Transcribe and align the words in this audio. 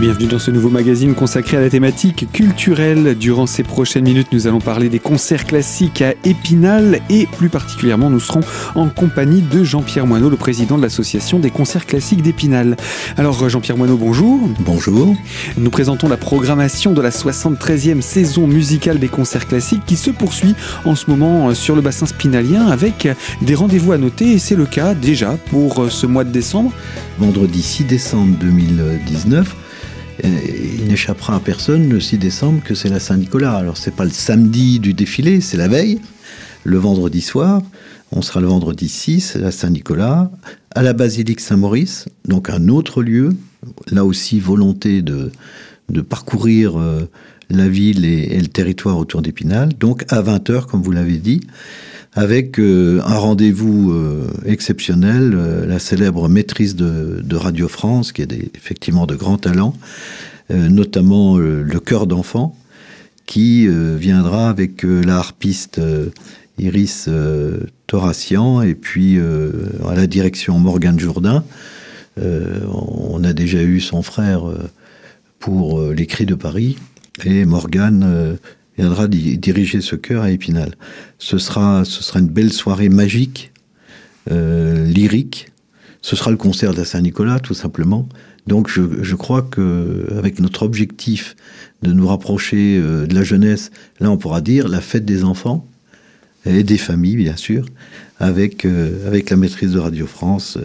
bienvenue 0.00 0.28
dans 0.28 0.38
ce 0.38 0.50
nouveau 0.50 0.70
magazine 0.70 1.14
consacré 1.14 1.58
à 1.58 1.60
la 1.60 1.68
thématique 1.68 2.26
culturelle. 2.32 3.18
Durant 3.18 3.46
ces 3.46 3.62
prochaines 3.62 4.04
minutes, 4.04 4.28
nous 4.32 4.46
allons 4.46 4.58
parler 4.58 4.88
des 4.88 4.98
concerts 4.98 5.44
classiques 5.44 6.00
à 6.00 6.14
Épinal 6.24 7.00
et 7.10 7.26
plus 7.26 7.50
particulièrement, 7.50 8.08
nous 8.08 8.18
serons 8.18 8.40
en 8.74 8.88
compagnie 8.88 9.42
de 9.42 9.62
Jean-Pierre 9.62 10.06
Moineau, 10.06 10.30
le 10.30 10.38
président 10.38 10.78
de 10.78 10.82
l'association 10.82 11.38
des 11.38 11.50
concerts 11.50 11.84
classiques 11.84 12.22
d'Épinal. 12.22 12.78
Alors 13.18 13.46
Jean-Pierre 13.50 13.76
Moineau, 13.76 13.98
bonjour. 13.98 14.40
Bonjour. 14.60 15.14
Nous 15.58 15.70
présentons 15.70 16.08
la 16.08 16.16
programmation 16.16 16.92
de 16.92 17.02
la 17.02 17.10
73e 17.10 18.00
saison 18.00 18.46
musicale 18.46 19.00
des 19.00 19.08
concerts 19.08 19.46
classiques 19.46 19.84
qui 19.84 19.96
se 19.96 20.10
poursuit 20.10 20.54
en 20.86 20.94
ce 20.94 21.10
moment 21.10 21.54
sur 21.54 21.76
le 21.76 21.82
bassin 21.82 22.06
spinalien 22.06 22.68
avec 22.68 23.06
des 23.42 23.54
rendez-vous 23.54 23.92
à 23.92 23.98
noter 23.98 24.32
et 24.32 24.38
c'est 24.38 24.56
le 24.56 24.64
cas 24.64 24.94
déjà 24.94 25.36
pour 25.50 25.90
ce 25.90 26.06
mois 26.06 26.24
de 26.24 26.32
décembre. 26.32 26.72
Vendredi 27.18 27.60
6 27.60 27.84
décembre 27.84 28.34
2019 28.40 29.56
il 30.24 30.86
n'échappera 30.86 31.36
à 31.36 31.40
personne 31.40 31.88
le 31.88 32.00
6 32.00 32.18
décembre 32.18 32.62
que 32.62 32.74
c'est 32.74 32.88
la 32.88 33.00
Saint-Nicolas. 33.00 33.54
Alors 33.54 33.76
c'est 33.76 33.94
pas 33.94 34.04
le 34.04 34.10
samedi 34.10 34.78
du 34.78 34.94
défilé, 34.94 35.40
c'est 35.40 35.56
la 35.56 35.68
veille, 35.68 36.00
le 36.64 36.78
vendredi 36.78 37.20
soir. 37.20 37.62
On 38.12 38.22
sera 38.22 38.40
le 38.40 38.48
vendredi 38.48 38.88
6 38.88 39.36
à 39.36 39.50
Saint-Nicolas, 39.50 40.30
à 40.74 40.82
la 40.82 40.92
basilique 40.92 41.40
Saint-Maurice, 41.40 42.06
donc 42.26 42.50
un 42.50 42.68
autre 42.68 43.02
lieu. 43.02 43.30
Là 43.90 44.04
aussi, 44.04 44.40
volonté 44.40 45.02
de, 45.02 45.30
de 45.90 46.00
parcourir 46.00 46.78
euh, 46.78 47.08
la 47.50 47.68
ville 47.68 48.04
et, 48.04 48.34
et, 48.34 48.40
le 48.40 48.48
territoire 48.48 48.98
autour 48.98 49.22
d'Épinal. 49.22 49.70
Donc 49.78 50.04
à 50.08 50.22
20h, 50.22 50.66
comme 50.66 50.82
vous 50.82 50.92
l'avez 50.92 51.18
dit 51.18 51.40
avec 52.12 52.58
euh, 52.58 53.00
un 53.04 53.18
rendez-vous 53.18 53.92
euh, 53.92 54.26
exceptionnel, 54.44 55.32
euh, 55.34 55.66
la 55.66 55.78
célèbre 55.78 56.28
maîtrise 56.28 56.74
de, 56.74 57.36
Radio 57.36 57.68
France, 57.68 58.12
qui 58.12 58.22
a 58.22 58.26
des, 58.26 58.50
effectivement 58.54 59.06
de 59.06 59.14
grands 59.14 59.38
talents, 59.38 59.74
notamment 60.50 61.38
le 61.38 61.78
chœur 61.78 62.06
d'enfants, 62.06 62.54
qui 63.24 63.66
viendra 63.68 64.50
avec 64.50 64.82
la 64.82 65.16
harpiste 65.16 65.80
Iris 66.58 67.08
Thoracian 67.86 68.60
et 68.60 68.74
puis 68.74 69.18
à 69.18 69.94
la 69.94 70.06
direction 70.06 70.58
Morgane 70.58 70.98
Jourdain. 70.98 71.44
on 72.20 73.22
a 73.22 73.32
déjà 73.32 73.62
eu 73.62 73.80
son 73.80 74.02
frère 74.02 74.42
pour 75.38 75.80
les 75.92 76.06
Cris 76.06 76.26
de 76.26 76.34
Paris 76.34 76.76
et 77.24 77.46
Morgane 77.46 78.36
viendra 78.80 79.08
diriger 79.08 79.80
ce 79.80 79.94
chœur 79.94 80.22
à 80.22 80.30
Épinal. 80.30 80.74
Ce 81.18 81.38
sera, 81.38 81.84
ce 81.84 82.02
sera 82.02 82.20
une 82.20 82.28
belle 82.28 82.52
soirée 82.52 82.88
magique, 82.88 83.52
euh, 84.30 84.86
lyrique. 84.86 85.48
Ce 86.02 86.16
sera 86.16 86.30
le 86.30 86.38
concert 86.38 86.72
de 86.72 86.78
la 86.78 86.86
Saint-Nicolas, 86.86 87.40
tout 87.40 87.54
simplement. 87.54 88.08
Donc 88.46 88.70
je, 88.70 88.80
je 89.02 89.16
crois 89.16 89.42
que 89.42 90.06
avec 90.16 90.40
notre 90.40 90.62
objectif 90.62 91.36
de 91.82 91.92
nous 91.92 92.06
rapprocher 92.06 92.78
euh, 92.78 93.06
de 93.06 93.14
la 93.14 93.22
jeunesse, 93.22 93.70
là 94.00 94.10
on 94.10 94.16
pourra 94.16 94.40
dire 94.40 94.66
la 94.68 94.80
fête 94.80 95.04
des 95.04 95.24
enfants 95.24 95.66
et 96.46 96.62
des 96.62 96.78
familles, 96.78 97.16
bien 97.16 97.36
sûr, 97.36 97.66
avec, 98.18 98.64
euh, 98.64 99.06
avec 99.06 99.28
la 99.28 99.36
maîtrise 99.36 99.72
de 99.72 99.78
Radio 99.78 100.06
France, 100.06 100.56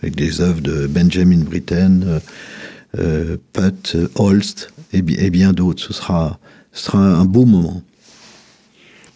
avec 0.00 0.14
des 0.14 0.40
œuvres 0.40 0.60
de 0.60 0.86
Benjamin 0.86 1.38
Britten, 1.38 2.20
Putt, 3.52 3.96
Holst 4.14 4.72
et, 4.92 4.98
et 4.98 5.30
bien 5.30 5.52
d'autres. 5.52 5.82
Ce 5.82 5.92
sera, 5.92 6.38
ce 6.74 6.84
sera 6.86 6.98
un 6.98 7.24
beau 7.24 7.46
moment. 7.46 7.82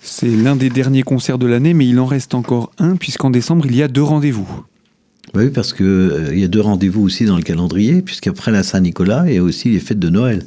C'est 0.00 0.28
l'un 0.28 0.56
des 0.56 0.70
derniers 0.70 1.02
concerts 1.02 1.38
de 1.38 1.46
l'année, 1.46 1.74
mais 1.74 1.86
il 1.86 1.98
en 1.98 2.06
reste 2.06 2.34
encore 2.34 2.72
un, 2.78 2.96
puisqu'en 2.96 3.30
décembre, 3.30 3.66
il 3.66 3.76
y 3.76 3.82
a 3.82 3.88
deux 3.88 4.02
rendez-vous. 4.02 4.48
Oui, 5.34 5.50
parce 5.50 5.74
qu'il 5.74 5.84
euh, 5.84 6.34
y 6.34 6.44
a 6.44 6.48
deux 6.48 6.62
rendez-vous 6.62 7.02
aussi 7.02 7.26
dans 7.26 7.36
le 7.36 7.42
calendrier, 7.42 8.00
puisqu'après 8.00 8.50
la 8.50 8.62
Saint-Nicolas, 8.62 9.24
il 9.26 9.34
y 9.34 9.38
a 9.38 9.42
aussi 9.42 9.68
les 9.68 9.80
fêtes 9.80 9.98
de 9.98 10.08
Noël. 10.08 10.44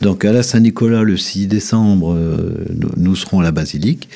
Donc 0.00 0.24
à 0.24 0.32
la 0.32 0.42
Saint-Nicolas, 0.42 1.02
le 1.02 1.16
6 1.16 1.46
décembre, 1.46 2.14
euh, 2.14 2.54
nous 2.96 3.16
serons 3.16 3.40
à 3.40 3.42
la 3.42 3.52
basilique. 3.52 4.08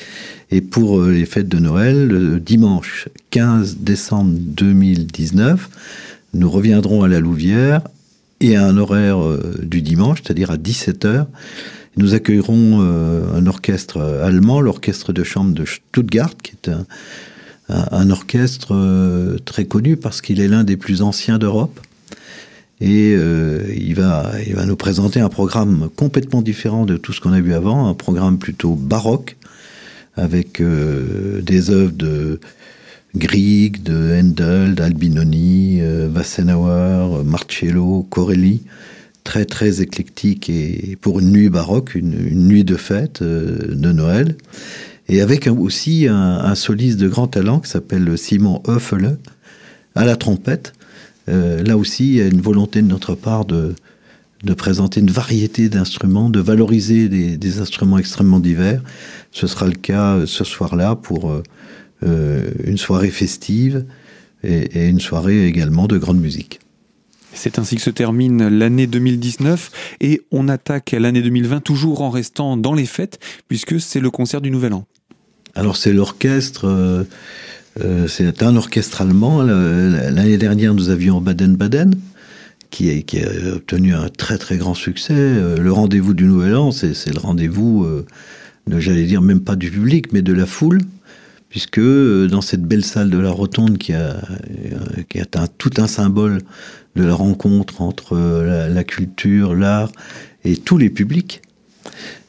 Et 0.51 0.61
pour 0.61 0.99
euh, 0.99 1.11
les 1.11 1.25
fêtes 1.25 1.47
de 1.47 1.57
Noël, 1.57 2.07
le 2.07 2.39
dimanche 2.39 3.09
15 3.31 3.77
décembre 3.77 4.35
2019, 4.39 5.69
nous 6.33 6.49
reviendrons 6.49 7.03
à 7.03 7.07
la 7.07 7.19
Louvière 7.19 7.81
et 8.41 8.55
à 8.55 8.65
un 8.65 8.77
horaire 8.77 9.23
euh, 9.23 9.55
du 9.63 9.81
dimanche, 9.81 10.19
c'est-à-dire 10.23 10.51
à 10.51 10.57
17h. 10.57 11.25
Nous 11.97 12.13
accueillerons 12.13 12.81
euh, 12.81 13.33
un 13.33 13.47
orchestre 13.47 14.01
allemand, 14.23 14.61
l'orchestre 14.61 15.13
de 15.13 15.23
chambre 15.23 15.53
de 15.53 15.65
Stuttgart, 15.65 16.35
qui 16.41 16.51
est 16.51 16.71
un, 17.69 18.09
orchestre 18.11 18.75
euh, 18.75 19.37
très 19.43 19.65
connu 19.65 19.97
parce 19.97 20.21
qu'il 20.21 20.39
est 20.39 20.47
l'un 20.47 20.63
des 20.63 20.77
plus 20.77 21.01
anciens 21.01 21.37
d'Europe. 21.39 21.79
Et 22.81 23.15
euh, 23.15 23.61
il, 23.75 23.95
va, 23.95 24.33
nous 24.65 24.75
présenter 24.75 25.21
un 25.21 25.29
programme 25.29 25.89
complètement 25.95 26.41
différent 26.41 26.85
de 26.85 26.97
tout 26.97 27.13
ce 27.13 27.21
qu'on 27.21 27.31
a 27.31 27.39
vu 27.39 27.53
avant, 27.53 27.87
un 27.87 27.93
programme 27.93 28.37
plutôt 28.37 28.75
baroque, 28.75 29.37
avec 30.15 30.59
euh, 30.59 31.41
des 31.41 31.69
œuvres 31.69 31.93
de 31.93 32.39
Grieg, 33.15 33.81
de 33.81 34.19
Handel, 34.19 34.75
d'Albinoni, 34.75 35.79
euh, 35.81 36.09
Wassenauer, 36.09 37.23
Marcello, 37.23 38.05
Corelli, 38.09 38.63
très 39.25 39.43
très 39.43 39.81
éclectique 39.81 40.49
et 40.49 40.97
pour 41.01 41.19
une 41.19 41.31
nuit 41.31 41.49
baroque, 41.49 41.95
une, 41.95 42.13
une 42.13 42.47
nuit 42.47 42.63
de 42.63 42.75
fête 42.75 43.21
euh, 43.21 43.75
de 43.75 43.91
Noël, 43.91 44.37
et 45.09 45.19
avec 45.19 45.47
un, 45.47 45.57
aussi 45.57 46.07
un, 46.07 46.15
un, 46.15 46.55
soliste 46.55 46.97
de 46.97 47.09
grand 47.09 47.27
talent 47.27 47.59
qui 47.59 47.69
s'appelle 47.69 48.17
Simon 48.17 48.61
Hoeffele 48.65 49.17
à 49.95 50.05
la 50.05 50.15
trompette. 50.15 50.73
Euh, 51.27 51.63
là 51.63 51.75
aussi, 51.75 52.07
il 52.07 52.15
y 52.15 52.21
a 52.21 52.27
une 52.27 52.39
volonté 52.39 52.81
de 52.81 52.87
notre 52.87 53.15
part 53.15 53.45
de, 53.45 53.75
de 54.43 54.53
présenter 54.53 54.99
une 54.99 55.11
variété 55.11 55.69
d'instruments, 55.69 56.29
de 56.29 56.39
valoriser 56.39 57.09
des, 57.09 57.35
des, 57.37 57.59
instruments 57.59 57.97
extrêmement 57.97 58.39
divers. 58.39 58.81
Ce 59.31 59.47
sera 59.47 59.65
le 59.65 59.73
cas 59.73 60.19
ce 60.25 60.43
soir-là 60.43 60.95
pour 60.95 61.31
euh, 61.31 61.43
euh, 62.03 62.51
une 62.63 62.77
soirée 62.77 63.09
festive 63.09 63.85
et, 64.43 64.79
et 64.79 64.87
une 64.87 64.99
soirée 64.99 65.47
également 65.47 65.87
de 65.87 65.97
grande 65.97 66.19
musique. 66.19 66.59
C'est 67.35 67.59
ainsi 67.59 67.75
que 67.75 67.81
se 67.81 67.89
termine 67.89 68.47
l'année 68.47 68.87
2019 68.87 69.71
et 70.01 70.21
on 70.31 70.47
attaque 70.47 70.95
l'année 70.97 71.21
2020 71.21 71.59
toujours 71.59 72.01
en 72.01 72.09
restant 72.09 72.57
dans 72.57 72.73
les 72.73 72.85
fêtes 72.85 73.19
puisque 73.47 73.79
c'est 73.79 73.99
le 73.99 74.09
concert 74.09 74.41
du 74.41 74.49
Nouvel 74.49 74.73
An. 74.73 74.85
Alors 75.53 75.77
c'est 75.77 75.93
l'orchestre, 75.93 76.65
euh, 76.65 77.03
euh, 77.81 78.07
c'est 78.07 78.41
un 78.41 78.55
orchestre 78.55 79.01
allemand. 79.01 79.43
L'année 79.43 80.37
dernière 80.37 80.73
nous 80.73 80.89
avions 80.89 81.21
Baden-Baden 81.21 81.95
qui, 82.71 82.89
a 82.89 83.53
obtenu 83.53 83.93
un 83.93 84.09
très 84.09 84.37
très 84.37 84.57
grand 84.57 84.73
succès. 84.73 85.13
Euh, 85.13 85.57
le 85.57 85.71
rendez-vous 85.71 86.13
du 86.13 86.25
Nouvel 86.25 86.55
An, 86.55 86.71
c'est 86.71 87.13
le 87.13 87.19
rendez-vous, 87.19 87.87
j'allais 88.77 89.05
dire 89.05 89.21
même 89.21 89.41
pas 89.41 89.55
du 89.55 89.69
public, 89.69 90.11
mais 90.13 90.21
de 90.21 90.33
la 90.33 90.45
foule 90.45 90.81
puisque 91.47 91.79
dans 91.79 92.41
cette 92.41 92.63
belle 92.63 92.83
salle 92.83 93.09
de 93.09 93.17
la 93.17 93.31
Rotonde 93.31 93.77
qui 93.77 93.93
a, 93.93 94.17
qui 95.07 95.21
tout 95.57 95.71
un 95.77 95.87
symbole 95.87 96.39
de 96.95 97.03
la 97.03 97.13
rencontre 97.13 97.81
entre 97.81 98.17
la, 98.17 98.69
la 98.69 98.83
culture, 98.83 99.55
l'art 99.55 99.91
et 100.43 100.57
tous 100.57 100.77
les 100.77 100.89
publics, 100.89 101.41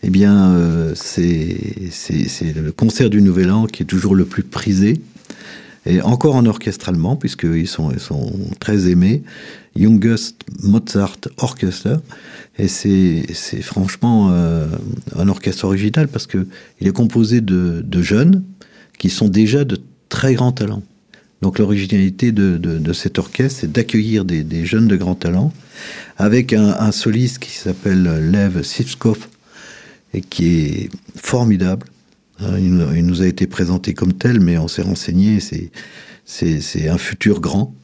eh 0.02 0.10
bien, 0.10 0.52
euh, 0.52 0.92
c'est 0.94 2.54
le 2.54 2.70
concert 2.72 3.10
du 3.10 3.20
Nouvel 3.22 3.50
An 3.50 3.66
qui 3.66 3.82
est 3.82 3.86
toujours 3.86 4.14
le 4.14 4.24
plus 4.24 4.42
prisé. 4.42 5.00
Et 5.84 6.02
encore 6.02 6.34
en 6.34 6.46
orchestre 6.46 6.88
allemand, 6.88 7.14
puisqu'ils 7.14 7.68
sont, 7.68 7.92
ils 7.92 8.00
sont 8.00 8.32
très 8.58 8.88
aimés. 8.90 9.22
Youngest 9.76 10.36
Mozart 10.62 11.18
Orchestra. 11.38 12.00
Et 12.58 12.66
c'est 12.68 13.62
franchement 13.62 14.30
euh, 14.30 14.66
un 15.16 15.28
orchestre 15.28 15.64
original 15.64 16.08
parce 16.08 16.26
qu'il 16.26 16.46
est 16.80 16.92
composé 16.92 17.40
de 17.40 18.02
jeunes 18.02 18.42
qui 18.98 19.10
sont 19.10 19.28
déjà 19.28 19.64
de 19.64 19.78
très 20.08 20.34
grands 20.34 20.52
talents. 20.52 20.82
Donc 21.42 21.58
l'originalité 21.58 22.32
de, 22.32 22.56
de, 22.56 22.78
de 22.78 22.92
cet 22.92 23.18
orchestre, 23.18 23.60
c'est 23.60 23.72
d'accueillir 23.72 24.24
des, 24.24 24.42
des 24.42 24.64
jeunes 24.64 24.88
de 24.88 24.96
grands 24.96 25.14
talents 25.14 25.52
avec 26.16 26.52
un, 26.52 26.92
soliste 26.92 27.38
qui 27.38 27.50
s'appelle 27.50 28.30
Lev 28.30 28.62
Sivskov 28.62 29.28
et 30.14 30.22
qui 30.22 30.46
est 30.46 30.90
formidable. 31.16 31.86
Il 32.40 32.74
nous, 32.74 32.94
il 32.94 33.04
nous 33.04 33.22
a 33.22 33.26
été 33.26 33.46
présenté 33.46 33.94
comme 33.94 34.12
tel, 34.12 34.40
mais 34.40 34.58
on 34.58 34.68
s'est 34.68 34.82
renseigné, 34.82 35.40
c'est 36.24 36.88
un 36.88 36.98
futur 36.98 37.40
grand. 37.40 37.74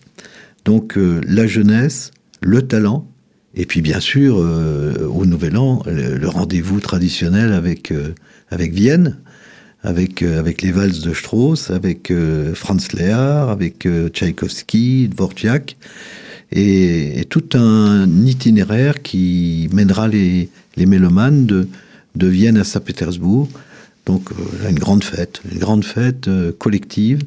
Donc 0.64 0.96
euh, 0.96 1.20
la 1.26 1.46
jeunesse, 1.46 2.10
le 2.40 2.62
talent, 2.62 3.08
et 3.54 3.66
puis 3.66 3.82
bien 3.82 4.00
sûr, 4.00 4.36
euh, 4.38 5.06
au 5.08 5.26
Nouvel 5.26 5.56
An, 5.56 5.82
le, 5.86 6.16
le 6.16 6.28
rendez-vous 6.28 6.80
traditionnel 6.80 7.52
avec, 7.52 7.90
euh, 7.90 8.14
avec 8.50 8.72
Vienne, 8.72 9.18
avec, 9.82 10.22
euh, 10.22 10.38
avec 10.38 10.62
les 10.62 10.72
valses 10.72 11.00
de 11.00 11.12
Strauss, 11.12 11.70
avec 11.70 12.10
euh, 12.10 12.54
Franz 12.54 12.96
Lehar, 12.96 13.50
avec 13.50 13.86
euh, 13.86 14.08
Tchaïkovski, 14.08 15.08
Dvorak, 15.08 15.76
et, 16.52 17.20
et 17.20 17.24
tout 17.24 17.44
un 17.54 18.08
itinéraire 18.24 19.02
qui 19.02 19.68
mènera 19.72 20.08
les, 20.08 20.48
les 20.76 20.86
mélomanes 20.86 21.46
de, 21.46 21.68
de 22.16 22.26
Vienne 22.26 22.56
à 22.56 22.64
Saint-Pétersbourg. 22.64 23.48
Donc 24.06 24.30
euh, 24.32 24.68
une 24.68 24.78
grande 24.78 25.04
fête, 25.04 25.40
une 25.50 25.58
grande 25.58 25.84
fête 25.84 26.28
euh, 26.28 26.52
collective 26.52 27.20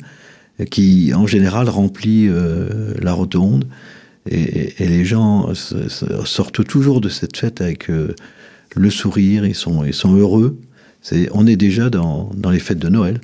qui 0.71 1.13
en 1.13 1.27
général 1.27 1.69
remplit 1.69 2.27
euh, 2.29 2.93
la 3.01 3.11
rotonde 3.11 3.65
Et, 4.29 4.73
les 4.79 5.03
gens 5.03 5.53
sortent 6.23 6.65
toujours 6.65 7.01
de 7.01 7.09
cette 7.09 7.35
fête 7.35 7.59
avec 7.59 7.89
le 7.89 8.89
sourire, 8.89 9.45
ils 9.45 9.55
sont, 9.55 9.83
ils 9.83 9.93
sont 9.93 10.15
heureux. 10.15 10.57
On 11.31 11.47
est 11.47 11.55
déjà 11.55 11.89
dans 11.89 12.31
les 12.51 12.59
fêtes 12.59 12.79
de 12.79 12.89
Noël. 12.89 13.19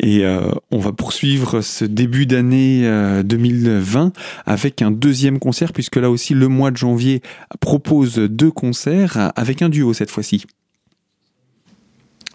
Et 0.00 0.24
euh, 0.24 0.50
on 0.70 0.78
va 0.78 0.92
poursuivre 0.92 1.60
ce 1.60 1.84
début 1.84 2.26
d'année 2.26 2.88
2020 3.24 4.06
euh, 4.06 4.10
avec 4.46 4.80
un 4.80 4.90
deuxième 4.90 5.38
concert, 5.40 5.72
puisque 5.72 5.96
là 5.96 6.10
aussi 6.10 6.34
le 6.34 6.48
mois 6.48 6.70
de 6.70 6.76
janvier 6.76 7.20
propose 7.60 8.16
deux 8.16 8.50
concerts 8.50 9.32
avec 9.34 9.60
un 9.60 9.68
duo 9.68 9.92
cette 9.92 10.10
fois-ci. 10.10 10.44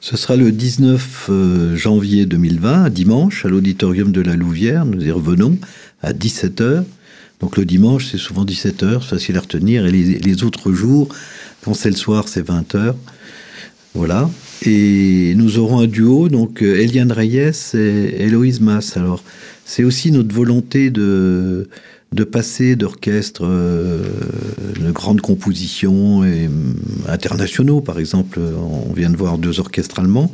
Ce 0.01 0.17
sera 0.17 0.35
le 0.35 0.51
19 0.51 1.27
euh, 1.29 1.77
janvier 1.77 2.25
2020, 2.25 2.89
dimanche, 2.89 3.45
à 3.45 3.49
l'auditorium 3.49 4.11
de 4.11 4.19
la 4.19 4.35
Louvière. 4.35 4.85
Nous 4.85 5.01
y 5.01 5.11
revenons 5.11 5.57
à 6.01 6.11
17h. 6.11 6.83
Donc 7.39 7.55
le 7.55 7.63
dimanche, 7.63 8.07
c'est 8.11 8.17
souvent 8.17 8.43
17h, 8.43 8.99
facile 8.99 9.37
à 9.37 9.39
retenir. 9.39 9.85
Et 9.85 9.91
les, 9.91 10.19
les 10.19 10.43
autres 10.43 10.73
jours, 10.73 11.07
quand 11.63 11.73
c'est 11.73 11.89
le 11.89 11.95
soir, 11.95 12.27
c'est 12.27 12.45
20h. 12.45 12.95
Voilà. 13.93 14.29
Et 14.65 15.33
nous 15.35 15.59
aurons 15.59 15.79
un 15.79 15.87
duo, 15.87 16.29
donc 16.29 16.63
euh, 16.63 16.81
Eliane 16.81 17.11
Reyes 17.11 17.51
et 17.75 18.23
Héloïse 18.23 18.59
Mass. 18.59 18.97
Alors, 18.97 19.23
c'est 19.65 19.83
aussi 19.83 20.11
notre 20.11 20.33
volonté 20.33 20.89
de, 20.89 21.69
de 22.11 22.23
passer 22.23 22.75
d'orchestres 22.75 23.45
euh, 23.45 24.01
de 24.79 24.91
grandes 24.91 25.21
compositions 25.21 26.23
et, 26.23 26.47
euh, 26.47 26.49
internationaux, 27.07 27.81
par 27.81 27.99
exemple, 27.99 28.39
on 28.39 28.93
vient 28.93 29.11
de 29.11 29.17
voir 29.17 29.37
deux 29.37 29.59
orchestres 29.59 29.99
allemands, 29.99 30.31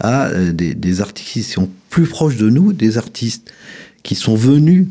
à 0.00 0.30
des, 0.52 0.74
des, 0.74 1.00
artistes 1.00 1.32
qui 1.32 1.42
sont 1.42 1.70
plus 1.90 2.06
proches 2.06 2.36
de 2.36 2.50
nous, 2.50 2.72
des 2.72 2.98
artistes 2.98 3.52
qui 4.02 4.14
sont 4.14 4.36
venus 4.36 4.86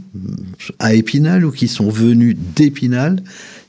à 0.79 0.93
Épinal 0.93 1.45
ou 1.45 1.51
qui 1.51 1.67
sont 1.67 1.89
venus 1.89 2.35
d'Épinal 2.55 3.21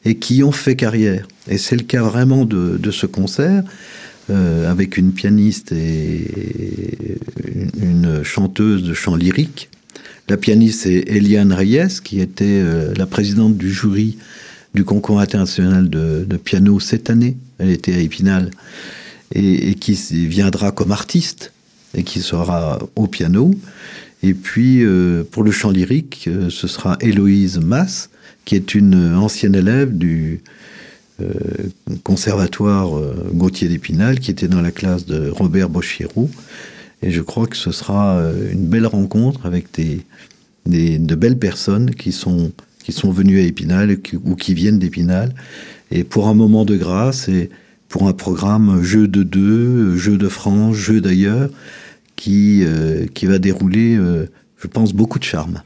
et 0.05 0.17
qui 0.17 0.43
ont 0.43 0.53
fait 0.53 0.77
carrière. 0.77 1.27
Et 1.49 1.59
c'est 1.59 1.77
le 1.77 1.83
cas 1.83 2.03
vraiment 2.03 2.45
de 2.45 2.91
ce 2.91 3.07
concert. 3.07 3.63
Euh, 4.29 4.69
avec 4.69 4.97
une 4.97 5.13
pianiste 5.13 5.71
et 5.71 6.27
une, 7.81 8.25
chanteuse 8.25 8.83
de 8.83 8.93
chant 8.93 9.15
lyrique. 9.15 9.69
La 10.29 10.37
pianiste, 10.37 10.81
c'est 10.81 11.05
Eliane 11.07 11.53
Reyes, 11.53 12.01
qui 12.03 12.21
était 12.21 12.45
euh, 12.45 12.93
la 12.97 13.07
présidente 13.07 13.57
du 13.57 13.73
jury 13.73 14.19
du 14.75 14.83
concours 14.83 15.21
international 15.21 15.89
de, 15.89 16.27
piano 16.43 16.81
cette 16.81 17.09
année. 17.09 17.37
Elle 17.59 17.71
était 17.71 17.95
à 17.95 17.99
Épinal. 17.99 18.51
Et, 19.33 19.75
qui 19.75 19.95
viendra 20.27 20.73
comme 20.73 20.91
artiste 20.91 21.53
et 21.95 22.03
qui 22.03 22.21
sera 22.21 22.81
au 22.97 23.07
piano. 23.07 23.53
Et 24.25 24.35
puis, 24.35 24.83
euh, 24.83 25.23
pour 25.31 25.45
le 25.45 25.53
chant 25.53 25.71
lyrique, 25.71 26.29
ce 26.49 26.67
sera 26.67 26.97
Héloïse 27.01 27.59
Mass, 27.59 28.11
qui 28.45 28.57
est 28.57 28.75
une 28.75 29.15
ancienne 29.15 29.55
élève 29.55 29.97
du, 29.97 30.41
conservatoire 32.03 32.97
euh, 32.97 33.31
Gauthier 33.33 33.69
d'Épinal, 33.69 34.21
qui 34.21 34.31
était 34.31 34.49
dans 34.49 34.61
la 34.61 34.71
classe 34.71 35.07
de 35.07 35.31
Robert 35.31 35.69
Bochirou. 35.69 36.31
Et 37.03 37.11
je 37.11 37.23
crois 37.23 37.47
que 37.47 37.57
ce 37.57 37.73
sera 37.73 38.17
euh, 38.17 38.53
une 38.53 38.67
belle 38.67 38.87
rencontre 38.87 39.47
avec 39.47 39.67
des, 39.75 40.05
de 40.67 41.15
belles 41.15 41.39
personnes 41.39 41.95
qui 41.95 42.13
sont, 42.13 42.53
qui 42.83 42.93
sont 42.93 43.11
venues 43.11 43.41
à 43.41 43.43
Épinal 43.43 43.97
ou 44.25 44.35
qui 44.35 44.55
viennent 44.55 44.79
d'Épinal. 44.79 45.35
Et 45.91 46.05
pour 46.05 46.29
un 46.29 46.35
moment 46.35 46.65
de 46.65 46.77
grâce 46.77 47.29
et 47.29 47.51
pour 47.89 48.09
un 48.09 48.13
programme 48.13 48.83
jeu 48.83 49.07
de 49.09 49.23
deux, 49.23 49.97
jeu 49.97 50.19
de 50.19 50.29
France, 50.29 50.75
jeu 50.75 51.01
d'ailleurs, 51.01 51.51
qui, 52.17 52.65
qui 53.15 53.27
va 53.27 53.39
dérouler, 53.39 53.97
je 54.57 54.67
pense, 54.67 54.93
beaucoup 54.93 55.21
de 55.21 55.25
charme. 55.25 55.63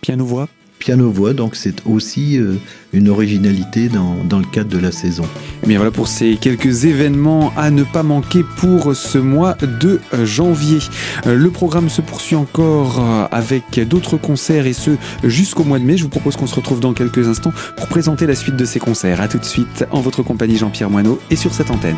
Piano-voix 0.00 0.48
piano-voix, 0.80 1.34
donc 1.34 1.54
c'est 1.54 1.86
aussi 1.86 2.38
euh, 2.38 2.54
une 2.92 3.08
originalité 3.08 3.88
dans, 3.88 4.16
dans, 4.24 4.40
le 4.40 4.46
cadre 4.46 4.70
de 4.70 4.78
la 4.78 4.90
saison. 4.90 5.24
Bien 5.64 5.78
voilà 5.78 5.92
pour 5.92 6.08
ces 6.08 6.36
quelques 6.36 6.86
événements 6.86 7.52
à 7.56 7.70
ne 7.70 7.84
pas 7.84 8.02
manquer 8.02 8.42
pour 8.56 8.96
ce 8.96 9.18
mois 9.18 9.56
de 9.60 10.00
euh, 10.14 10.26
janvier. 10.26 10.78
Euh, 11.26 11.36
le 11.36 11.50
programme 11.50 11.88
se 11.88 12.00
poursuit 12.00 12.34
encore 12.34 13.00
avec 13.30 13.86
d'autres 13.86 14.16
concerts 14.16 14.66
et 14.66 14.72
ce 14.72 14.92
jusqu'au 15.22 15.64
mois 15.64 15.78
de 15.78 15.84
mai. 15.84 15.96
Je 15.96 16.02
vous 16.02 16.08
propose 16.08 16.36
qu'on 16.36 16.46
se 16.46 16.54
retrouve 16.56 16.80
dans 16.80 16.94
quelques 16.94 17.28
instants 17.28 17.52
pour 17.76 17.86
présenter 17.86 18.26
la 18.26 18.34
suite 18.34 18.56
de 18.56 18.64
ces 18.64 18.80
concerts. 18.80 19.20
A 19.20 19.28
tout 19.28 19.38
de 19.38 19.44
suite 19.44 19.84
en 19.90 20.00
votre 20.00 20.22
compagnie 20.22 20.56
Jean-Pierre 20.56 20.90
Moineau 20.90 21.20
et 21.30 21.36
sur 21.36 21.52
cette 21.52 21.70
antenne. 21.70 21.96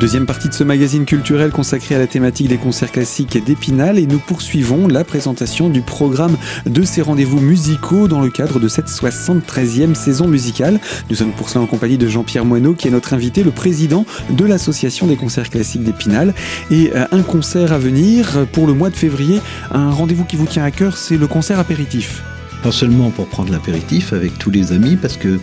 Deuxième 0.00 0.24
partie 0.24 0.48
de 0.48 0.54
ce 0.54 0.64
magazine 0.64 1.04
culturel 1.04 1.50
consacré 1.50 1.94
à 1.94 1.98
la 1.98 2.06
thématique 2.06 2.48
des 2.48 2.56
concerts 2.56 2.90
classiques 2.90 3.36
d'Épinal 3.44 3.98
et 3.98 4.06
nous 4.06 4.18
poursuivons 4.18 4.88
la 4.88 5.04
présentation 5.04 5.68
du 5.68 5.82
programme 5.82 6.38
de 6.64 6.84
ces 6.84 7.02
rendez-vous 7.02 7.38
musicaux 7.38 8.08
dans 8.08 8.22
le 8.22 8.30
cadre 8.30 8.58
de 8.58 8.66
cette 8.66 8.86
73e 8.86 9.94
saison 9.94 10.26
musicale. 10.26 10.80
Nous 11.10 11.16
sommes 11.16 11.32
pour 11.32 11.50
cela 11.50 11.64
en 11.64 11.66
compagnie 11.66 11.98
de 11.98 12.08
Jean-Pierre 12.08 12.46
Moineau 12.46 12.72
qui 12.72 12.88
est 12.88 12.90
notre 12.90 13.12
invité, 13.12 13.42
le 13.42 13.50
président 13.50 14.06
de 14.30 14.46
l'association 14.46 15.06
des 15.06 15.16
concerts 15.16 15.50
classiques 15.50 15.84
d'Épinal. 15.84 16.32
Et 16.70 16.92
euh, 16.96 17.04
un 17.12 17.20
concert 17.20 17.74
à 17.74 17.78
venir 17.78 18.46
pour 18.52 18.66
le 18.66 18.72
mois 18.72 18.88
de 18.88 18.96
février, 18.96 19.42
un 19.70 19.90
rendez-vous 19.90 20.24
qui 20.24 20.36
vous 20.36 20.46
tient 20.46 20.64
à 20.64 20.70
cœur, 20.70 20.96
c'est 20.96 21.18
le 21.18 21.26
concert 21.26 21.58
apéritif. 21.58 22.22
Pas 22.62 22.72
seulement 22.72 23.10
pour 23.10 23.26
prendre 23.26 23.52
l'apéritif 23.52 24.14
avec 24.14 24.38
tous 24.38 24.50
les 24.50 24.72
amis 24.72 24.96
parce 24.96 25.18
que 25.18 25.38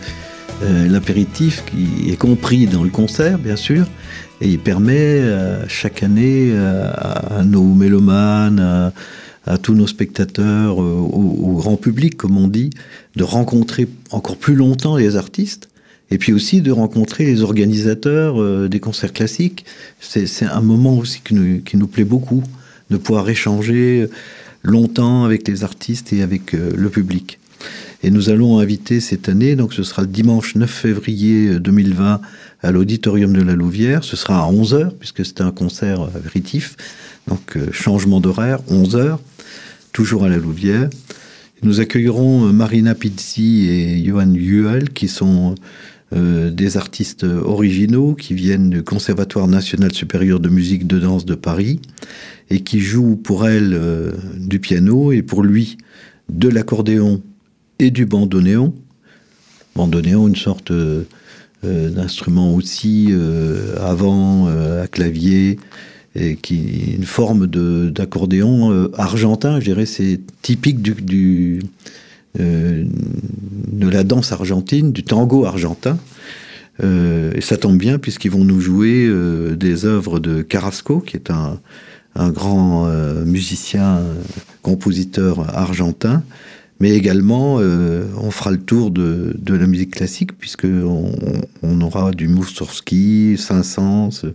euh, 0.64 0.88
l'apéritif 0.88 1.64
qui 1.66 2.10
est 2.10 2.18
compris 2.18 2.66
dans 2.66 2.84
le 2.84 2.90
concert, 2.90 3.38
bien 3.38 3.56
sûr, 3.56 3.86
et 4.42 4.50
il 4.50 4.60
permet 4.60 4.96
euh, 4.96 5.68
chaque 5.68 6.04
année 6.04 6.50
euh, 6.52 6.92
à, 6.94 7.44
nos 7.44 7.74
mélomanes, 7.74 8.94
à, 9.46 9.58
tous 9.58 9.74
nos 9.74 9.88
spectateurs, 9.88 10.78
au, 10.78 11.56
grand 11.56 11.78
public, 11.78 12.18
comme 12.18 12.38
on 12.38 12.48
dit, 12.48 12.70
de 13.16 13.24
rencontrer 13.24 13.88
encore 14.12 14.38
plus 14.38 14.56
longtemps 14.56 14.98
les 14.98 15.16
artistes. 15.16 15.70
Et 16.10 16.18
puis 16.18 16.32
aussi 16.32 16.62
de 16.62 16.72
rencontrer 16.72 17.26
les 17.26 17.42
organisateurs 17.42 18.70
des 18.70 18.80
concerts 18.80 19.12
classiques. 19.12 19.66
C'est 20.00 20.46
un 20.46 20.62
moment 20.62 20.98
aussi 20.98 21.22
qui 21.22 21.78
nous 21.78 21.88
plaît 21.88 22.06
beaucoup, 22.06 22.44
de 22.90 22.98
pouvoir 22.98 23.30
échanger 23.30 24.08
longtemps 24.64 25.26
avec 25.26 25.46
les 25.48 25.66
artistes 25.66 26.14
et 26.14 26.22
avec 26.22 26.54
le 26.54 26.90
public. 26.90 27.40
Et 28.04 28.12
nous 28.12 28.30
allons 28.30 28.60
inviter 28.60 29.00
cette 29.00 29.28
année, 29.28 29.56
donc 29.56 29.74
ce 29.74 29.82
sera 29.82 30.04
le 30.04 30.08
dimanche 30.08 30.56
9 30.56 30.70
février 30.70 31.60
2020 31.60 32.14
euh, 32.14 32.18
à 32.62 32.72
l'auditorium 32.72 33.34
de 33.34 33.42
la 33.42 33.56
Louvière. 33.56 34.04
Ce 34.04 34.16
sera 34.16 34.44
à 34.44 34.52
11h, 34.52 34.92
puisque 35.00 35.26
c'est 35.26 35.42
un 35.42 35.52
concert 35.52 36.02
apéritif. 36.02 36.76
Donc 37.28 37.58
euh, 37.58 37.72
changement 37.72 38.20
d'horaire, 38.20 38.60
11h, 38.70 39.18
toujours 39.94 40.26
à 40.26 40.30
la 40.30 40.38
Louvière. 40.38 40.90
Nous 41.64 41.80
accueillerons 41.80 42.48
euh, 42.48 42.52
Marina 42.52 42.94
Pizzi 42.94 43.68
et 43.68 44.06
Johan 44.06 44.32
Yuel, 44.32 44.92
qui 44.92 45.08
sont 45.08 45.56
des 46.14 46.78
artistes 46.78 47.26
originaux 47.26 48.16
qui 48.16 48.34
viennent 48.34 48.70
du 48.70 48.82
Conservatoire 48.82 49.50
national 49.50 49.94
supérieur 49.94 50.40
de 50.40 50.48
musique 50.48 50.88
de 50.88 51.00
danse 51.00 51.26
de 51.26 51.36
Paris 51.36 51.82
et 52.50 52.62
qui 52.62 52.80
jouent 52.80 53.18
pour 53.18 53.46
elle 53.46 53.78
du 54.38 54.60
piano 54.60 55.12
et 55.12 55.22
pour 55.22 55.44
lui 55.44 55.76
de 56.30 56.48
l'accordéon 56.48 57.22
et 57.80 57.92
du 57.92 58.06
bandoneon. 58.06 58.74
Bandoneon, 59.76 60.28
une 60.28 60.36
sorte 60.36 60.72
euh, 60.72 61.04
euh, 61.64 61.90
d'instrument 61.90 62.54
aussi 62.54 63.08
euh, 63.12 63.76
avant 63.80 64.48
à 64.48 64.88
clavier, 64.88 65.60
et 66.16 66.36
qui 66.36 66.96
une 66.96 67.04
forme 67.04 67.46
d'accordéon 67.48 68.90
argentin. 68.94 69.60
Je 69.60 69.66
dirais 69.66 69.86
c'est 69.86 70.20
typique 70.42 70.82
de 70.82 71.60
la 72.36 74.04
danse 74.04 74.32
argentine, 74.32 74.92
du 74.92 75.04
tango 75.04 75.46
argentin. 75.46 76.00
et 76.82 77.42
ça 77.42 77.58
tombe 77.58 77.78
bien 77.78 78.00
puisqu'ils 78.00 78.32
vont 78.32 78.44
nous 78.44 78.62
jouer 78.62 79.08
des 79.56 79.86
œuvres 79.86 80.20
de 80.20 80.42
Carrasco, 80.42 81.02
qui 81.02 81.18
est 81.18 81.30
un 81.30 82.30
grand 82.32 82.88
musicien, 83.24 84.02
compositeur 84.64 85.56
argentin, 85.56 86.24
mais 86.80 86.92
également, 86.92 87.58
euh, 87.60 88.06
on 88.18 88.30
fera 88.30 88.52
le 88.52 88.60
tour 88.60 88.92
de, 88.92 89.36
de 89.38 89.54
la 89.56 89.66
musique 89.66 89.96
classique, 89.96 90.38
puisqu'on 90.38 91.12
on 91.64 91.82
aura 91.82 92.12
du 92.12 92.28
Moussorski, 92.28 93.36
Saint-Saëns, 93.38 94.26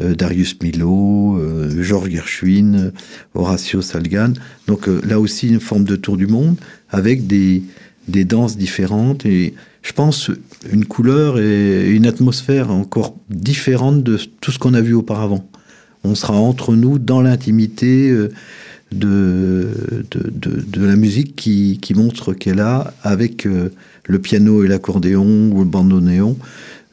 euh, 0.00 0.14
Darius 0.14 0.56
Milhaud, 0.60 1.38
euh, 1.38 1.82
Georges 1.82 2.10
Gershwin, 2.10 2.92
Horacio 3.34 3.82
Salgan. 3.82 4.32
Donc 4.66 4.88
là 5.04 5.20
aussi, 5.20 5.48
une 5.48 5.60
forme 5.60 5.84
de 5.84 5.96
tour 5.96 6.16
du 6.16 6.26
monde, 6.26 6.56
avec 6.90 7.28
des, 7.28 7.62
des 8.08 8.24
danses 8.24 8.56
différentes, 8.56 9.24
et 9.24 9.54
je 9.82 9.92
pense 9.92 10.30
une 10.72 10.84
couleur 10.84 11.38
et 11.38 11.88
une 11.88 12.06
atmosphère 12.06 12.70
encore 12.70 13.14
différente 13.30 14.02
de 14.02 14.18
tout 14.40 14.50
ce 14.50 14.58
qu'on 14.58 14.74
a 14.74 14.80
vu 14.80 14.94
auparavant. 14.94 15.48
On 16.02 16.14
sera 16.14 16.34
entre 16.34 16.74
nous, 16.74 16.98
dans 16.98 17.22
l'intimité 17.22 18.10
de, 18.92 20.04
de, 20.10 20.84
la 20.84 20.96
musique 20.96 21.36
qui, 21.36 21.78
qui 21.80 21.94
montre 21.94 22.32
qu'elle 22.32 22.60
a, 22.60 22.92
avec 23.02 23.46
euh, 23.46 23.70
le 24.04 24.18
piano 24.18 24.64
et 24.64 24.68
l'accordéon 24.68 25.50
ou 25.52 25.60
le 25.60 25.64
bandoneon, 25.64 26.36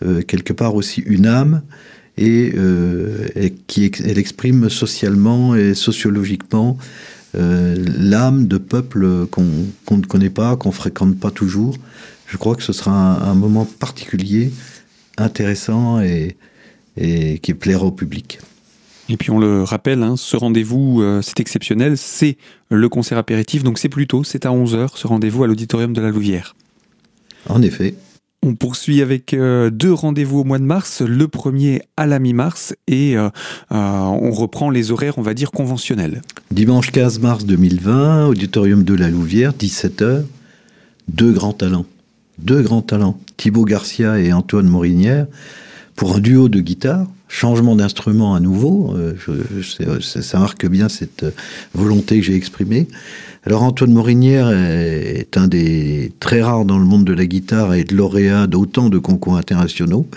euh, 0.05 0.21
quelque 0.21 0.53
part 0.53 0.75
aussi 0.75 1.01
une 1.01 1.25
âme 1.25 1.61
et, 2.17 2.53
euh, 2.55 3.27
qui 3.67 3.91
elle 4.05 4.19
exprime 4.19 4.69
socialement 4.69 5.55
et 5.55 5.73
sociologiquement 5.73 6.77
l'âme 7.33 8.47
de 8.47 8.57
peuples 8.57 9.27
qu'on 9.27 9.43
ne 9.43 10.05
connaît 10.05 10.31
pas, 10.31 10.55
qu'on 10.55 10.71
fréquente 10.71 11.19
pas 11.19 11.29
toujours. 11.29 11.77
Je 12.25 12.35
crois 12.37 12.55
que 12.55 12.63
ce 12.63 12.73
sera 12.73 12.91
un, 12.91 13.35
moment 13.35 13.65
particulier, 13.65 14.51
intéressant 15.17 16.01
et, 16.01 16.35
et 16.95 17.37
qui 17.37 17.53
plaira 17.53 17.85
au 17.85 17.91
public. 17.91 18.39
Et 19.09 19.17
puis 19.17 19.31
on 19.31 19.39
le 19.39 19.63
rappelle, 19.63 20.03
hein, 20.03 20.15
ce 20.17 20.35
rendez-vous, 20.35 21.01
euh, 21.01 21.21
c'est 21.21 21.39
exceptionnel, 21.39 21.97
c'est 21.97 22.37
le 22.69 22.89
concert 22.89 23.17
apéritif, 23.17 23.63
donc 23.63 23.77
c'est 23.77 23.89
plus 23.89 24.07
tôt, 24.07 24.23
c'est 24.23 24.45
à 24.45 24.49
11h, 24.49 24.89
ce 24.95 25.07
rendez-vous 25.07 25.43
à 25.43 25.47
l'auditorium 25.47 25.93
de 25.93 26.01
la 26.01 26.09
Louvière. 26.09 26.55
En 27.47 27.61
effet. 27.61 27.95
On 28.43 28.53
poursuit 28.55 29.01
avec 29.01 29.33
euh, 29.33 29.69
deux 29.69 29.93
rendez-vous 29.93 30.39
au 30.39 30.43
mois 30.43 30.59
de 30.59 30.63
mars, 30.63 31.01
le 31.01 31.27
premier 31.27 31.81
à 31.95 32.05
la 32.05 32.19
mi-mars, 32.19 32.75
et 32.87 33.17
euh, 33.17 33.29
on 33.71 34.31
reprend 34.31 34.69
les 34.69 34.91
horaires, 34.91 35.17
on 35.17 35.23
va 35.23 35.33
dire, 35.33 35.51
conventionnels. 35.51 36.21
Dimanche 36.51 36.91
15 36.91 37.19
mars 37.19 37.45
2020, 37.45 38.27
auditorium 38.27 38.83
de 38.83 38.93
la 38.93 39.09
Louvière, 39.09 39.53
17h, 39.53 40.23
deux 41.07 41.31
grands 41.31 41.53
talents. 41.53 41.85
Deux 42.37 42.61
grands 42.61 42.83
talents, 42.83 43.19
Thibaut 43.37 43.65
Garcia 43.65 44.19
et 44.19 44.31
Antoine 44.31 44.67
Morinière, 44.67 45.25
pour 45.95 46.15
un 46.15 46.19
duo 46.19 46.49
de 46.49 46.59
guitare 46.59 47.07
changement 47.27 47.75
d'instrument 47.75 48.35
à 48.35 48.39
nouveau. 48.39 48.95
Euh, 48.95 49.13
ça 50.01 50.39
marque 50.39 50.67
bien 50.67 50.89
cette 50.89 51.25
volonté 51.73 52.19
que 52.19 52.25
j'ai 52.25 52.35
exprimée. 52.35 52.87
Alors 53.45 53.63
Antoine 53.63 53.93
Morinière 53.93 54.51
est 54.51 55.37
un 55.37 55.47
des 55.47 56.11
très 56.19 56.41
rares 56.41 56.65
dans 56.65 56.79
le 56.79 56.85
monde 56.85 57.05
de 57.05 57.13
la 57.13 57.25
guitare 57.25 57.73
et 57.75 57.85
de 57.85 57.95
lauréat 57.95 58.47
d'autant 58.47 58.89
de 58.89 58.97
concours 58.97 59.37
internationaux. 59.37 60.07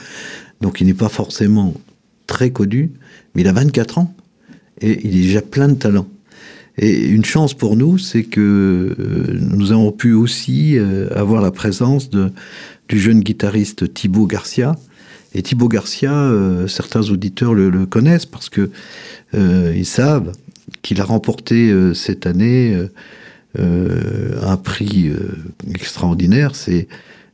Donc 0.61 0.81
il 0.81 0.87
n'est 0.87 0.95
pas 0.95 1.09
forcément 1.09 1.75
très 2.26 2.50
connu, 2.50 2.90
mais 3.35 3.43
il 3.43 3.49
a 3.49 3.52
24 3.52 3.99
ans 3.99 4.14
et 4.81 5.07
il 5.07 5.17
est 5.17 5.23
déjà 5.23 5.43
plein 5.43 5.69
de 5.69 5.75
talent. 5.75 6.07
Et 6.79 7.09
une 7.09 7.25
chance 7.25 7.52
pour 7.52 7.76
nous, 7.76 7.99
c'est 7.99 8.23
que 8.23 8.97
euh, 8.99 9.38
nous 9.38 9.73
avons 9.73 9.93
pu 9.93 10.12
aussi 10.12 10.79
euh, 10.79 11.09
avoir 11.14 11.43
la 11.43 11.50
présence 11.50 12.09
du 12.11 12.99
jeune 12.99 13.21
guitariste 13.21 13.93
Thibaut 13.93 14.26
Garcia, 14.26 14.76
et 15.34 15.42
Thibaut 15.42 15.68
Garcia, 15.68 16.12
euh, 16.12 16.66
certains 16.66 17.08
auditeurs 17.10 17.54
le, 17.54 17.87
connaissent 17.87 18.26
parce 18.26 18.49
que 18.49 18.70
euh, 19.34 19.72
ils 19.76 19.87
savent 19.87 20.32
qu'il 20.82 21.00
a 21.00 21.04
remporté 21.04 21.70
euh, 21.70 21.94
cette 21.94 22.26
année 22.26 22.76
un 23.58 24.56
prix 24.56 25.10
extraordinaire. 25.75 26.54
C'est 26.54 26.87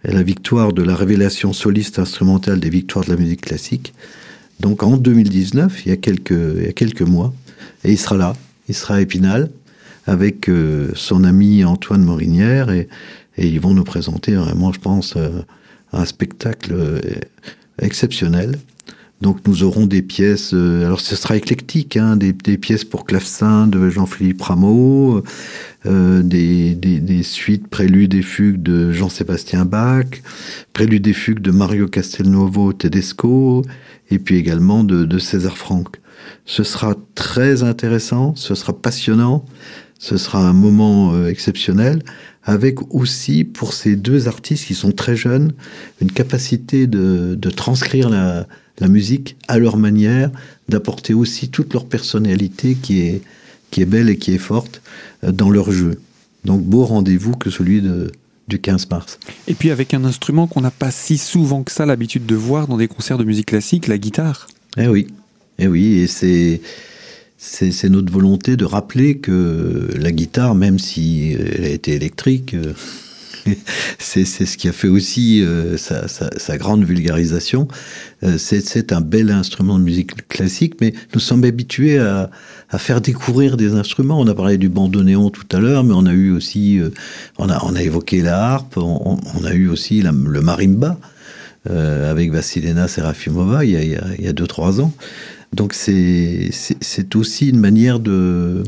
la 0.03 0.23
victoire 0.23 0.73
de 0.73 0.83
la 0.83 0.97
révélation 0.97 1.53
soliste 1.53 1.99
instrumentale 1.99 2.59
des 2.59 2.71
victoires 2.71 3.05
de 3.05 3.11
la 3.11 3.17
musique 3.17 3.43
classique. 3.43 3.93
Donc 4.61 4.83
en 4.83 4.97
2019, 4.97 5.85
il 5.85 5.91
y 5.91 5.93
a 5.93 5.99
quelques, 5.99 6.31
il 6.31 6.65
y 6.65 6.69
a 6.69 6.73
quelques 6.73 7.03
mois, 7.03 7.35
et 7.85 7.93
il 7.93 7.99
sera 7.99 8.17
là, 8.17 8.35
il 8.69 8.75
sera 8.75 8.95
à 8.95 9.01
Épinal 9.03 9.51
avec 10.07 10.51
son 10.95 11.25
ami 11.25 11.65
Antoine 11.65 12.03
Morinière 12.03 12.71
et, 12.71 12.89
et, 13.37 13.49
ils 13.49 13.61
vont 13.61 13.75
nous 13.75 13.85
présenter 13.85 14.37
vraiment, 14.37 14.73
je 14.73 14.81
pense, 14.81 15.19
un 15.93 16.05
spectacle 16.07 16.75
exceptionnel. 17.81 18.59
Donc 19.23 19.47
nous 19.47 19.63
aurons 19.63 19.87
des 19.87 20.03
pièces, 20.03 20.53
euh, 20.53 20.85
alors 20.85 21.01
ce 21.01 21.17
sera 21.17 21.37
éclectique, 21.37 21.97
hein, 21.97 22.17
des, 22.17 22.35
pièces 22.35 22.85
pour 22.85 23.07
clavecin 23.07 23.67
de 23.67 23.89
Jean-Philippe 23.89 24.43
Rameau, 24.43 25.23
euh, 25.87 26.23
des, 26.23 27.23
suites 27.23 27.67
préludes 27.69 28.13
et 28.13 28.23
fugues 28.23 28.63
de 28.63 28.93
Jean-Sébastien 28.93 29.65
Bach, 29.65 30.05
préludes 30.75 31.07
et 31.07 31.15
fugues 31.15 31.41
de 31.41 31.51
Mario 31.51 31.89
Castelnuovo 31.89 32.75
Tedesco, 32.75 33.63
et 34.11 34.19
puis 34.19 34.37
également 34.37 34.85
de, 34.85 35.07
de 35.07 35.19
César 35.19 35.57
Franck. 35.57 35.97
Ce 36.45 36.63
sera 36.63 36.95
très 37.15 37.63
intéressant, 37.63 38.35
ce 38.37 38.55
sera 38.55 38.75
passionnant, 38.75 39.47
ce 39.99 40.19
sera 40.19 40.47
un 40.47 40.53
moment 40.53 41.15
euh, 41.15 41.29
exceptionnel 41.29 42.03
avec 42.47 42.95
aussi 42.95 43.45
pour 43.45 43.75
ces 43.75 43.97
deux 43.97 44.29
artistes 44.29 44.67
qui 44.67 44.75
sont 44.75 44.93
très 44.93 45.17
jeunes 45.17 45.53
une 46.01 46.13
capacité 46.13 46.87
de, 46.87 47.37
transcrire 47.51 48.09
la, 48.09 48.47
musique 48.89 49.37
à 49.49 49.59
leur 49.59 49.77
manière, 49.77 50.31
d'apporter 50.69 51.13
aussi 51.13 51.49
toute 51.49 51.75
leur 51.75 51.87
personnalité 51.87 52.77
qui 52.81 53.01
est, 53.01 53.23
qui 53.71 53.83
est 53.83 53.87
belle 53.87 54.09
et 54.09 54.17
qui 54.17 54.33
est 54.33 54.39
forte 54.39 54.81
euh, 55.25 55.33
dans 55.33 55.51
leur 55.51 55.73
jeu. 55.73 55.99
Donc 56.45 56.63
beau 56.63 56.85
rendez-vous 56.85 57.33
que 57.33 57.51
celui 57.51 57.81
de, 57.81 58.13
du 58.47 58.61
15 58.61 58.89
mars. 58.91 59.19
Et 59.49 59.55
puis 59.55 59.71
avec 59.71 59.93
un 59.95 60.05
instrument 60.05 60.47
qu'on 60.47 60.61
n'a 60.61 60.71
pas 60.71 60.93
si 60.93 61.19
souvent 61.19 61.65
que 61.65 61.73
ça 61.73 61.85
l'habitude 61.85 62.27
de 62.27 62.37
voir 62.37 62.69
dans 62.69 62.77
des 62.77 62.87
concerts 62.87 63.19
de 63.19 63.25
musique 63.25 63.47
classique, 63.47 63.89
la 63.89 63.99
guitare. 63.99 64.47
Eh 64.77 64.87
oui, 64.87 65.09
eh 65.59 65.67
oui, 65.67 65.99
et 65.99 66.07
c'est 66.07 66.61
c'est 67.39 67.89
notre 67.91 68.13
volonté 68.13 68.57
de 68.57 68.65
rappeler 68.65 69.19
que 69.19 69.89
la 69.99 70.11
guitare, 70.11 70.55
même 70.55 70.79
si 70.79 71.37
elle 71.39 71.65
a 71.65 71.69
été 71.69 71.93
électrique, 71.93 72.55
euh, 72.55 72.73
c'est 73.99 74.25
ce 74.25 74.57
qui 74.57 74.69
a 74.69 74.73
fait 74.73 74.89
aussi 74.89 75.43
euh, 75.43 75.77
sa, 75.77 76.59
grande 76.59 76.85
vulgarisation. 76.85 77.69
Euh, 78.25 78.39
c'est 78.39 78.93
un 78.93 79.03
bel 79.03 79.31
instrument 79.31 79.79
de 79.79 79.85
musique 79.85 80.29
classique, 80.29 80.75
mais 80.81 80.95
nous 81.15 81.21
sommes 81.21 81.45
habitués 81.45 81.99
à, 81.99 82.31
faire 82.79 83.01
découvrir 83.01 83.57
des 83.57 83.75
instruments. 83.75 84.19
On 84.19 84.27
a 84.27 84.35
parlé 84.35 84.59
du 84.59 84.69
bandoneon 84.69 85.31
tout 85.31 85.47
à 85.53 85.61
l'heure, 85.61 85.85
mais 85.85 85.95
on 85.95 86.07
a 86.07 86.13
eu 86.13 86.33
aussi, 86.33 86.81
on, 87.39 87.49
a, 87.49 87.83
évoqué 87.83 88.23
la 88.23 88.43
harpe, 88.43 88.77
on, 88.79 89.45
a 89.45 89.53
eu 89.53 89.69
aussi 89.69 90.03
le 90.03 90.41
marimba. 90.41 90.99
avec 91.69 92.33
Vassilena 92.33 92.89
Serafimova 92.89 93.65
il 93.65 93.71
y 93.71 93.77
a, 93.77 94.03
il 94.19 94.25
y 94.25 94.29
a 94.29 94.33
deux, 94.33 94.47
trois 94.47 94.81
ans. 94.81 94.93
Donc 95.53 95.73
c'est 95.75 96.51
aussi 97.15 97.49
une 97.49 97.61
manière 97.61 98.01
de, 98.01 98.63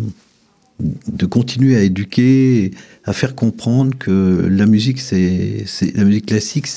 de 0.80 1.26
continuer 1.26 1.76
à 1.76 1.82
éduquer, 1.82 2.70
à 3.04 3.12
faire 3.12 3.34
comprendre 3.34 3.96
que 3.98 4.46
la 4.48 4.66
musique, 4.66 5.00
c'est 5.00 5.64
la 5.94 6.04
musique 6.04 6.26
classique, 6.26 6.68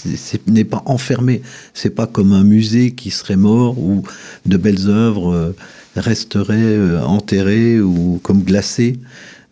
n'est 0.47 0.63
pas 0.63 0.81
enfermée. 0.85 1.41
C'est 1.73 1.91
pas 1.91 2.07
comme 2.07 2.33
un 2.33 2.43
musée 2.43 2.91
qui 2.91 3.11
serait 3.11 3.35
mort 3.35 3.77
ou 3.77 4.03
de 4.45 4.57
belles 4.57 4.87
œuvres 4.87 5.33
euh, 5.33 5.55
resteraient 5.95 6.55
euh, 6.57 7.03
enterrées 7.03 7.79
ou 7.79 8.19
comme 8.23 8.43
glacées 8.43 8.97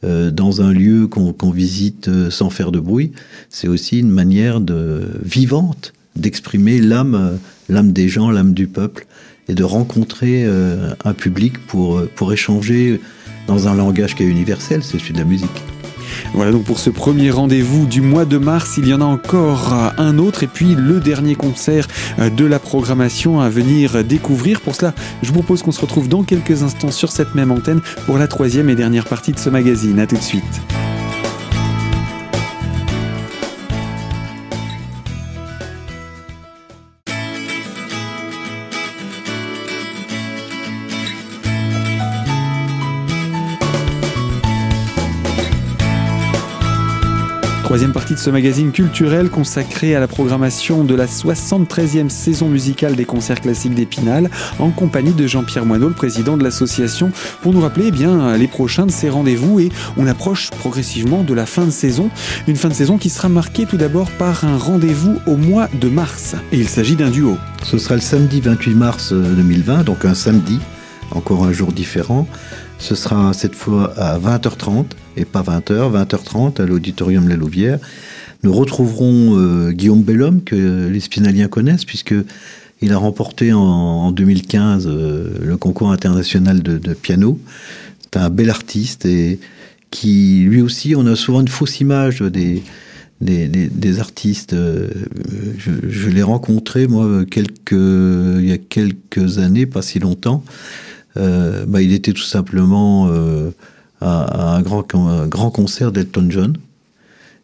euh, 0.04 0.32
dans 0.32 0.62
un 0.62 0.72
lieu 0.72 1.08
qu'on 1.08 1.52
visite 1.52 2.10
sans 2.32 2.50
faire 2.50 2.72
de 2.72 2.80
bruit. 2.80 3.12
C'est 3.50 3.68
aussi 3.68 4.00
une 4.00 4.10
manière 4.10 4.62
de 4.62 5.04
vivante 5.24 5.94
d'exprimer 6.16 6.82
l'âme, 6.82 7.38
l'âme 7.70 7.94
des 7.94 8.10
gens, 8.10 8.32
l'âme 8.32 8.54
du 8.54 8.68
peuple 8.68 9.06
et 9.50 9.56
de 9.56 9.64
rencontrer 9.64 10.46
euh, 10.46 10.94
un 11.04 11.14
public 11.14 11.58
pour, 11.58 11.98
euh, 11.98 12.10
pour 12.16 12.32
échanger 12.32 13.02
dans 13.48 13.68
un 13.68 13.74
langage 13.74 14.16
qui 14.16 14.24
est 14.24 14.28
universel, 14.28 14.84
c'est 14.84 15.00
celui 15.00 15.14
de 15.14 15.18
la 15.18 15.26
musique. 15.26 15.50
Voilà 16.34 16.52
donc 16.52 16.64
pour 16.64 16.80
ce 16.80 16.90
premier 16.90 17.32
rendez-vous 17.32 17.86
du 17.86 18.02
mois 18.02 18.26
de 18.26 18.38
mars, 18.38 18.78
il 18.78 18.88
y 18.88 18.94
en 18.94 19.02
a 19.02 19.06
encore 19.06 19.74
un 19.98 20.18
autre 20.18 20.44
et 20.44 20.48
puis 20.48 20.76
le 20.76 21.00
dernier 21.00 21.36
concert 21.36 21.88
euh, 22.20 22.30
de 22.30 22.46
la 22.46 22.60
programmation 22.60 23.42
à 23.42 23.50
venir 23.50 24.04
découvrir. 24.04 24.62
Pour 24.62 24.76
cela, 24.76 24.94
je 25.24 25.28
vous 25.30 25.34
propose 25.34 25.64
qu'on 25.64 25.72
se 25.72 25.82
retrouve 25.82 26.08
dans 26.08 26.24
quelques 26.24 26.62
instants 26.64 26.92
sur 26.92 27.12
cette 27.12 27.34
même 27.34 27.52
antenne 27.52 27.82
pour 28.06 28.18
la 28.18 28.28
troisième 28.28 28.70
et 28.70 28.76
dernière 28.76 29.06
partie 29.06 29.32
de 29.32 29.40
ce 29.40 29.50
magazine. 29.50 30.00
A 30.00 30.06
tout 30.06 30.18
de 30.18 30.22
suite. 30.22 30.62
Troisième 47.70 47.94
partie 47.94 48.16
de 48.16 48.20
ce 48.20 48.32
magazine 48.32 48.72
culturel 48.72 49.30
consacré 49.30 49.94
à 49.94 50.00
la 50.00 50.08
programmation 50.08 50.84
de 50.84 50.96
la 50.96 51.06
73e 51.06 52.10
saison 52.10 52.50
musicale 52.50 52.96
des 52.96 53.06
concerts 53.06 53.42
classiques 53.42 53.76
d'Épinal, 53.76 54.32
en 54.58 54.72
compagnie 54.72 55.14
de 55.14 55.28
Jean-Pierre 55.28 55.68
Moineau, 55.68 55.90
le 55.90 55.94
président 55.94 56.36
de 56.36 56.44
l'association, 56.44 57.12
pour 57.44 57.54
nous 57.54 57.62
rappeler 57.62 57.90
eh 57.90 57.92
bien, 57.92 58.36
les 58.38 58.48
prochains 58.48 58.88
de 58.88 58.92
ces 58.92 59.08
rendez-vous. 59.08 59.60
Et 59.60 59.70
on 59.98 60.08
approche 60.08 60.50
progressivement 60.50 61.22
de 61.22 61.36
la 61.36 61.46
fin 61.46 61.64
de 61.64 61.70
saison. 61.70 62.10
Une 62.48 62.56
fin 62.56 62.70
de 62.70 62.74
saison 62.74 62.98
qui 62.98 63.12
sera 63.12 63.30
marquée 63.30 63.68
tout 63.68 63.78
d'abord 63.78 64.10
par 64.10 64.46
un 64.46 64.58
rendez-vous 64.58 65.20
au 65.28 65.38
mois 65.38 65.70
de 65.80 65.90
mars. 65.90 66.34
Et 66.52 66.58
il 66.58 66.68
s'agit 66.68 66.96
d'un 66.96 67.12
duo. 67.12 67.38
Ce 67.62 67.78
sera 67.78 67.94
le 67.94 68.02
samedi 68.02 68.42
28 68.42 68.74
mars 68.74 69.14
2020, 69.14 69.84
donc 69.84 70.06
un 70.06 70.16
samedi, 70.16 70.58
encore 71.12 71.44
un 71.44 71.52
jour 71.52 71.72
différent. 71.72 72.28
Ce 72.80 72.96
sera 72.96 73.32
cette 73.34 73.54
fois 73.54 73.94
à 73.96 74.18
20h30 74.18 74.86
et 75.20 75.26
pas 75.26 75.42
20h, 75.42 75.92
20h30 75.92 76.62
à 76.62 76.66
l'auditorium 76.66 77.28
La 77.28 77.36
Louvière. 77.36 77.80
Nous 78.44 78.54
retrouverons 78.54 79.38
euh, 79.38 79.72
Guillaume 79.72 80.02
Bellhomme 80.02 80.44
que 80.44 80.88
les 80.88 81.00
Spinaliens 81.02 81.50
connaissent 81.50 81.86
puisque 81.86 82.16
il 82.82 82.94
a 82.94 82.98
remporté 82.98 83.52
en, 83.52 84.12
2015 84.12 84.88
euh, 84.88 85.30
le 85.42 85.58
concours 85.58 85.92
international 85.92 86.64
de, 86.64 86.94
piano. 86.94 87.40
un 88.16 88.30
bel 88.30 88.50
artiste 88.50 89.06
et 89.06 89.40
qui, 89.92 90.46
lui 90.48 90.62
aussi, 90.62 90.96
on 90.96 91.06
a 91.06 91.16
souvent 91.16 91.42
une 91.42 91.50
fausse 91.50 91.82
image 91.82 92.22
des, 92.22 92.64
des, 93.20 94.00
artistes. 94.00 94.56
Je, 94.56 96.10
l'ai 96.10 96.22
rencontré, 96.22 96.88
moi, 96.88 97.26
il 97.36 98.46
y 98.48 98.52
a 98.52 98.58
quelques 98.58 99.40
années, 99.40 99.66
pas 99.66 99.82
si 99.82 99.98
longtemps. 100.00 100.44
bah, 101.16 101.82
il 101.82 101.92
était 101.92 102.14
tout 102.14 102.22
simplement 102.22 103.12
à, 104.02 104.56
un, 104.56 104.62
grand, 104.62 104.86
grand 105.28 105.52
concert 105.52 105.92
d'Elton 105.92 106.28
John. 106.30 106.58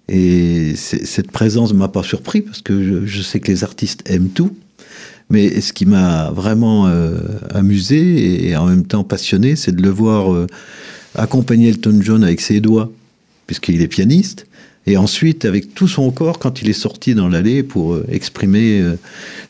Et 0.07 0.75
cette 0.75 1.31
présence 1.31 1.74
ne 1.74 1.77
m'a 1.77 1.88
pas 1.88 2.03
surpris 2.03 2.41
parce 2.41 2.62
que 2.62 3.05
je, 3.05 3.21
sais 3.21 3.39
que 3.39 3.51
les 3.51 3.63
artistes 3.63 4.03
aiment 4.05 4.29
tout. 4.29 4.55
Mais 5.31 5.59
ce 5.62 5.74
qui 5.74 5.88
m'a 5.88 6.29
vraiment 6.29 6.85
euh, 6.85 7.17
amusé 7.51 8.47
et 8.47 8.55
en 8.55 8.67
même 8.67 8.85
temps 8.85 9.03
passionné, 9.03 9.55
c'est 9.55 9.75
de 9.75 9.81
le 9.81 9.89
voir 9.89 10.31
euh, 10.31 10.45
accompagner 11.15 11.69
Elton 11.69 12.00
John 12.01 12.24
avec 12.24 12.41
ses 12.41 12.59
doigts, 12.59 12.91
puisqu'il 13.47 13.81
est 13.81 13.88
pianiste, 13.88 14.45
et 14.88 14.98
ensuite 14.98 15.46
avec 15.46 15.74
tout 15.74 15.88
son 15.88 16.12
corps 16.12 16.38
quand 16.39 16.62
il 16.62 16.70
est 16.70 16.74
sorti 16.74 17.15
dans 17.15 17.27
l'allée 17.27 17.63
pour 17.63 17.94
euh, 17.94 18.06
exprimer 18.10 18.82
euh, 18.82 18.96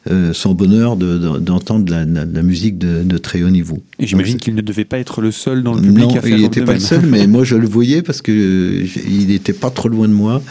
euh, 0.10 0.34
son 0.34 0.54
bonheur 0.54 0.96
d'entendre 0.96 1.92
la, 1.92 2.06
la, 2.06 2.42
musique 2.42 2.78
de, 2.78 3.18
très 3.18 3.44
haut 3.44 3.50
niveau. 3.50 3.82
Et 4.00 4.08
j'imagine 4.08 4.38
qu'il 4.38 4.56
ne 4.56 4.62
devait 4.62 4.86
pas 4.86 5.00
être 5.00 5.22
le 5.22 5.32
seul 5.32 5.64
dans 5.64 5.74
le 5.74 5.82
public 5.82 6.06
non, 6.06 6.18
à 6.18 6.22
faire 6.22 6.38
il 6.38 6.42
n'était 6.44 6.64
pas 6.64 6.74
le 6.74 6.80
seul, 6.80 7.06
mais 7.06 7.28
moi 7.28 7.44
je 7.44 7.56
le 7.56 7.68
voyais 7.68 8.02
parce 8.02 8.22
que 8.22 8.86
il 9.08 9.28
n'était 9.28 9.54
pas 9.54 9.70
trop 9.72 9.90
loin 9.90 10.08
de 10.08 10.14
moi 10.14 10.42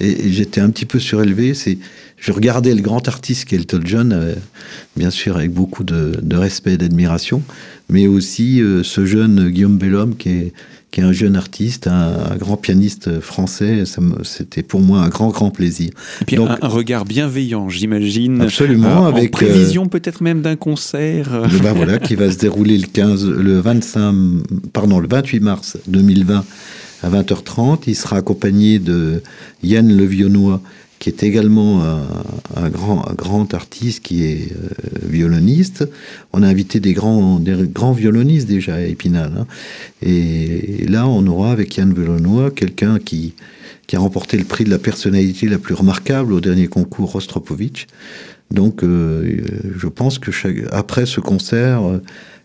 et, 0.00 0.30
j'étais 0.30 0.60
un 0.60 0.70
petit 0.70 0.86
peu 0.86 0.98
surélevé. 0.98 1.54
C'est 1.54 1.78
je 2.16 2.32
regardais 2.32 2.74
le 2.74 2.82
grand 2.82 3.06
artiste 3.06 3.44
qu'est 3.44 3.56
Elton 3.56 3.80
John, 3.84 4.34
bien 4.96 5.10
sûr 5.10 5.36
avec 5.36 5.52
beaucoup 5.52 5.84
de, 5.84 6.18
de 6.20 6.36
respect 6.36 6.72
et 6.72 6.76
d'admiration, 6.76 7.42
mais 7.88 8.08
aussi 8.08 8.60
ce 8.82 9.06
jeune 9.06 9.50
Guillaume 9.50 9.78
Bellhomme 9.78 10.16
qui 10.16 10.30
est 10.30 10.52
qui 10.90 11.00
est 11.00 11.04
un 11.04 11.12
jeune 11.12 11.36
artiste, 11.36 11.86
un, 11.86 12.36
grand 12.36 12.56
pianiste 12.56 13.20
français. 13.20 13.84
C'était 14.22 14.62
pour 14.62 14.80
moi 14.80 15.00
un 15.00 15.08
grand, 15.08 15.28
grand 15.28 15.50
plaisir. 15.50 15.90
Et 16.22 16.24
puis 16.24 16.36
un, 16.36 16.56
regard 16.62 17.04
bienveillant, 17.04 17.68
j'imagine. 17.68 18.42
Absolument. 18.42 19.04
Euh, 19.04 19.08
avec 19.08 19.34
en 19.34 19.38
prévision 19.38 19.84
euh, 19.84 19.88
peut-être 19.88 20.22
même 20.22 20.40
d'un 20.40 20.56
concert. 20.56 21.42
ben 21.62 21.72
voilà, 21.72 21.98
qui 21.98 22.14
va 22.14 22.30
se 22.30 22.38
dérouler 22.38 22.78
le 22.78 22.86
15, 22.86 23.28
le 23.28 23.60
25, 23.60 24.14
pardon, 24.72 24.98
le 24.98 25.08
28 25.08 25.40
mars 25.40 25.76
2020 25.88 26.44
à 27.02 27.10
20h30. 27.10 27.80
Il 27.86 27.94
sera 27.94 28.16
accompagné 28.16 28.78
de 28.78 29.22
Yann 29.62 29.94
Levionnois, 29.94 30.60
qui 30.98 31.08
est 31.08 31.22
également 31.22 31.82
un, 32.56 32.68
grand, 32.70 33.54
artiste 33.54 34.02
qui 34.02 34.24
est 34.24 34.52
euh, 34.52 34.68
violoniste. 35.08 35.88
On 36.32 36.42
a 36.42 36.48
invité 36.48 36.80
des 36.80 36.92
grands, 36.92 37.40
violonistes 37.92 38.48
déjà 38.48 38.76
à 38.76 38.80
Épinal. 38.80 39.32
Hein. 39.38 39.46
Et, 40.02 40.86
là, 40.88 41.06
on 41.06 41.26
aura 41.26 41.52
avec 41.52 41.76
Yann 41.76 41.92
Velonois 41.92 42.50
quelqu'un 42.50 42.98
qui, 42.98 43.34
qui 43.86 43.96
a 43.96 44.00
remporté 44.00 44.36
le 44.36 44.44
prix 44.44 44.64
de 44.64 44.70
la 44.70 44.78
personnalité 44.78 45.46
la 45.48 45.58
plus 45.58 45.74
remarquable 45.74 46.32
au 46.32 46.40
dernier 46.40 46.66
concours 46.66 47.12
Rostropovitch. 47.12 47.86
Donc, 48.50 48.82
euh, 48.82 49.42
je 49.76 49.86
pense 49.86 50.18
que 50.18 50.30
après 50.72 51.06
ce 51.06 51.20
concert, 51.20 51.86
euh, 51.86 52.02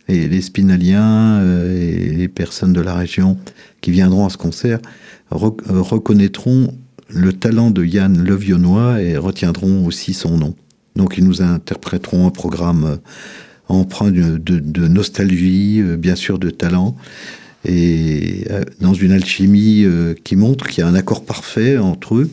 les, 0.10 0.42
Spinaliens 0.42 1.42
et 1.66 2.10
les 2.10 2.28
personnes 2.28 2.74
de 2.74 2.82
la 2.82 2.94
région 2.94 3.38
qui 3.80 3.92
viendront 3.92 4.26
à 4.26 4.30
ce 4.30 4.38
concert 4.38 4.80
reconnaîtront 5.32 6.74
le 7.14 7.34
talent 7.34 7.72
de 7.72 7.86
Yann 7.86 8.24
Levionnois 8.24 9.02
et 9.02 9.18
retiendront 9.18 9.86
aussi 9.86 10.14
son 10.14 10.38
nom. 10.38 10.56
Donc 10.96 11.16
ils 11.18 11.24
nous 11.24 11.42
interpréteront 11.42 12.28
un 12.28 12.32
programme 12.32 12.86
euh, 12.86 12.96
empreint 13.68 14.12
de, 14.12 14.88
nostalgie, 14.88 15.82
euh, 15.82 15.98
bien 15.98 16.16
sûr 16.16 16.38
de 16.40 16.50
talent, 16.50 16.96
et 17.66 18.46
euh, 18.52 18.64
dans 18.82 18.94
une 18.94 19.12
alchimie 19.12 19.86
qui 20.24 20.36
montre 20.36 20.68
qu'il 20.68 20.84
y 20.84 20.84
a 20.84 20.88
un 20.88 20.96
accord 20.96 21.26
parfait 21.26 21.78
entre 21.78 22.16
eux. 22.16 22.30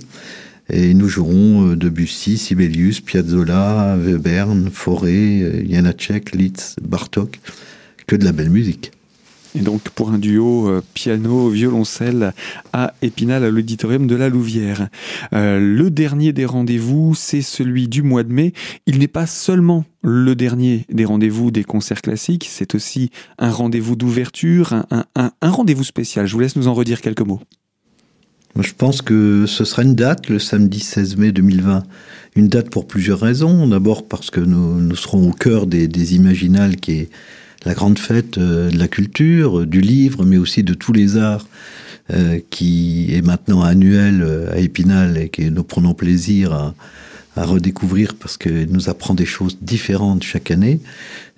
Et 0.72 0.94
nous 0.94 1.08
jouerons 1.08 1.74
Debussy, 1.74 2.38
Sibelius, 2.38 3.00
Piazzolla, 3.00 3.96
Webern, 3.96 4.70
Fauré, 4.70 5.66
Janacek, 5.68 6.32
Litz, 6.32 6.76
Bartok, 6.80 7.40
que 8.06 8.14
de 8.14 8.24
la 8.24 8.30
belle 8.30 8.50
musique. 8.50 8.92
Et 9.54 9.60
donc 9.60 9.82
pour 9.90 10.10
un 10.10 10.18
duo 10.18 10.68
euh, 10.68 10.82
piano-violoncelle 10.94 12.32
à 12.72 12.94
Épinal, 13.02 13.44
à 13.44 13.50
l'auditorium 13.50 14.06
de 14.06 14.14
la 14.14 14.28
Louvière. 14.28 14.88
Euh, 15.32 15.58
le 15.58 15.90
dernier 15.90 16.32
des 16.32 16.44
rendez-vous, 16.44 17.14
c'est 17.16 17.42
celui 17.42 17.88
du 17.88 18.02
mois 18.02 18.22
de 18.22 18.32
mai. 18.32 18.52
Il 18.86 18.98
n'est 18.98 19.08
pas 19.08 19.26
seulement 19.26 19.84
le 20.02 20.34
dernier 20.36 20.86
des 20.88 21.04
rendez-vous 21.04 21.50
des 21.50 21.64
concerts 21.64 22.00
classiques, 22.00 22.46
c'est 22.48 22.74
aussi 22.74 23.10
un 23.38 23.50
rendez-vous 23.50 23.96
d'ouverture, 23.96 24.84
un, 24.90 25.32
rendez-vous 25.42 25.84
spécial. 25.84 26.26
Je 26.26 26.32
vous 26.32 26.40
laisse 26.40 26.56
nous 26.56 26.68
en 26.68 26.74
redire 26.74 27.00
quelques 27.00 27.20
mots. 27.20 27.40
Je 28.58 28.72
pense 28.72 29.02
que 29.02 29.44
ce 29.46 29.64
sera 29.64 29.82
une 29.82 29.94
date, 29.94 30.28
le 30.28 30.38
samedi 30.38 30.80
16 30.80 31.16
mai 31.16 31.32
2020. 31.32 31.82
Une 32.36 32.48
date 32.48 32.70
pour 32.70 32.86
plusieurs 32.86 33.20
raisons. 33.20 33.66
D'abord 33.66 34.08
parce 34.08 34.30
que 34.30 34.40
nous, 34.40 34.80
nous 34.80 34.96
serons 34.96 35.30
au 35.30 35.32
cœur 35.32 35.66
des, 35.66 35.86
des 35.86 36.14
Imaginales 36.16 36.76
qui 36.76 36.92
est 36.92 37.10
la 37.64 37.74
grande 37.74 37.98
fête 37.98 38.38
euh, 38.38 38.70
de 38.70 38.78
la 38.78 38.88
culture, 38.88 39.66
du 39.66 39.80
livre, 39.80 40.24
mais 40.24 40.38
aussi 40.38 40.62
de 40.62 40.74
tous 40.74 40.92
les 40.92 41.16
arts, 41.16 41.46
euh, 42.12 42.38
qui 42.50 43.14
est 43.14 43.22
maintenant 43.22 43.62
annuel 43.62 44.22
euh, 44.22 44.52
à 44.52 44.58
Épinal 44.58 45.18
et 45.18 45.28
que 45.28 45.42
nous 45.42 45.64
prenons 45.64 45.94
plaisir 45.94 46.52
à, 46.52 46.74
redécouvrir 47.36 48.16
parce 48.16 48.36
qu'il 48.36 48.68
nous 48.70 48.90
apprend 48.90 49.14
des 49.14 49.24
choses 49.24 49.56
différentes 49.62 50.24
chaque 50.24 50.50
année. 50.50 50.78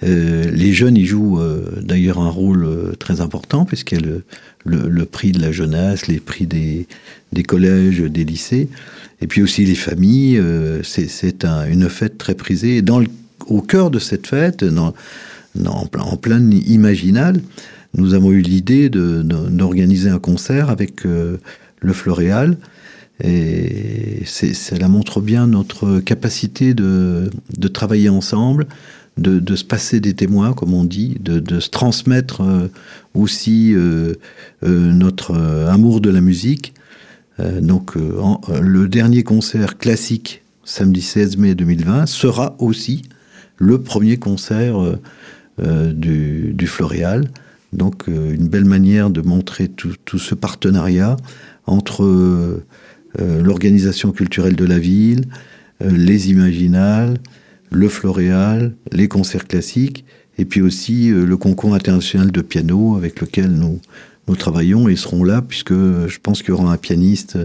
les 0.01 0.73
jeunes 0.73 0.97
y 0.97 1.05
jouent 1.05 1.41
d'ailleurs 1.81 2.19
un 2.19 2.31
rôle 2.31 2.97
très 2.99 3.21
important 3.21 3.65
puisqu'il 3.65 4.01
y 4.01 4.11
a 4.11 4.17
le, 4.65 5.05
prix 5.05 5.31
de 5.31 5.41
la 5.41 5.53
jeunesse, 5.53 6.09
les 6.09 6.19
prix 6.19 6.47
des, 6.47 6.89
collèges, 7.45 8.01
des 8.01 8.25
lycées, 8.25 8.69
et 9.21 9.29
puis 9.29 9.43
aussi 9.43 9.65
les 9.65 9.77
familles. 9.77 10.43
c'est 10.83 11.45
une 11.45 11.89
fête 11.89 12.19
très 12.19 12.35
prisée. 12.35 12.83
Dans 12.83 13.01
au 13.47 13.61
cœur 13.61 13.93
de 13.93 14.01
cette 14.01 14.27
fête, 14.27 14.65
dans, 14.65 14.95
en, 15.59 15.89
en 15.99 16.17
plein 16.17 16.41
imaginal, 16.51 17.41
nous 17.95 18.15
avons 18.15 18.31
eu 18.31 18.41
l'idée 18.41 18.89
d'organiser 18.89 20.09
un 20.09 20.19
concert 20.19 20.71
avec 20.71 21.05
euh, 21.05 21.37
le 21.81 21.93
Floréal. 21.93 22.57
Et 23.23 24.23
cela 24.25 24.89
montre 24.89 25.21
bien 25.21 25.47
notre 25.47 26.01
capacité 26.01 26.75
de, 26.75 27.31
travailler 27.73 28.09
ensemble, 28.09 28.67
de, 29.19 29.55
se 29.55 29.65
passer 29.65 30.01
des 30.01 30.15
témoins, 30.15 30.55
comme 30.55 30.73
on 30.73 30.85
dit, 30.85 31.19
de, 31.21 31.61
se 31.61 31.69
transmettre 31.69 32.41
euh, 32.41 32.69
aussi 33.15 33.75
euh, 33.75 34.15
notre 34.63 35.37
amour 35.69 36.01
de 36.01 36.11
la 36.11 36.21
musique. 36.21 36.75
donc, 37.61 37.95
le 37.97 38.89
dernier 38.89 39.23
concert 39.23 39.77
classique, 39.77 40.43
samedi 40.65 41.03
16 41.03 41.37
mai 41.37 41.55
2020, 41.55 42.07
sera 42.07 42.57
aussi 42.59 43.03
le 43.59 43.83
premier 43.83 44.17
concert 44.17 44.77
du, 45.59 46.53
du, 46.55 46.67
Floréal. 46.67 47.29
Donc 47.73 48.09
euh, 48.09 48.35
une 48.35 48.49
belle 48.49 48.65
manière 48.65 49.11
de 49.11 49.23
montrer 49.23 49.69
tout, 49.69 50.19
ce 50.19 50.35
partenariat 50.35 51.17
entre 51.67 52.05
euh, 52.05 52.65
l'organisation 53.19 54.13
culturelle 54.13 54.57
de 54.57 54.65
la 54.65 54.79
ville, 54.79 55.25
les 55.85 56.31
Imaginales, 56.31 57.19
le 57.71 57.89
Floréal, 57.89 58.75
les 58.93 59.09
concerts 59.09 59.47
classiques, 59.47 60.05
et 60.39 60.45
puis 60.45 60.63
aussi 60.63 61.09
le 61.11 61.37
concours 61.37 61.75
international 61.75 62.31
de 62.31 62.41
piano 62.41 62.97
avec 62.97 63.21
lequel 63.21 63.51
nous, 63.51 63.81
nous 64.29 64.37
travaillons 64.37 64.89
et 64.89 64.97
seront 64.97 65.25
là, 65.25 65.43
puisque 65.43 65.75
je 65.75 66.19
pense 66.23 66.43
qu'il 66.43 66.51
y 66.51 66.53
aura 66.53 66.73
un 66.73 66.77
pianiste 66.77 67.37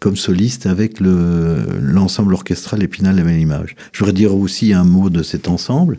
comme 0.00 0.16
soliste 0.16 0.66
avec 0.66 0.98
l'ensemble 1.00 2.34
orchestral 2.34 2.82
Épinal 2.82 3.16
la 3.16 3.22
même 3.22 3.38
image. 3.38 3.76
Je 3.92 4.00
voudrais 4.00 4.14
dire 4.14 4.34
aussi 4.34 4.72
un 4.72 4.84
mot 4.84 5.10
de 5.10 5.22
cet 5.22 5.46
ensemble. 5.46 5.98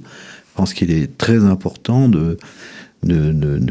Je 0.56 0.62
pense 0.62 0.74
qu'il 0.74 0.91
est 0.91 1.18
très 1.18 1.44
important 1.44 2.08
de, 2.08 2.38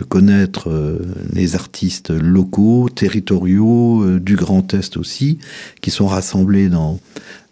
connaître 0.06 0.68
euh, 0.68 0.98
les 1.32 1.54
artistes 1.54 2.10
locaux, 2.10 2.90
territoriaux, 2.94 4.02
euh, 4.02 4.20
du 4.20 4.36
Grand 4.36 4.74
Est 4.74 4.98
aussi, 4.98 5.38
qui 5.80 5.90
sont 5.90 6.06
rassemblés 6.06 6.68
dans, 6.68 7.00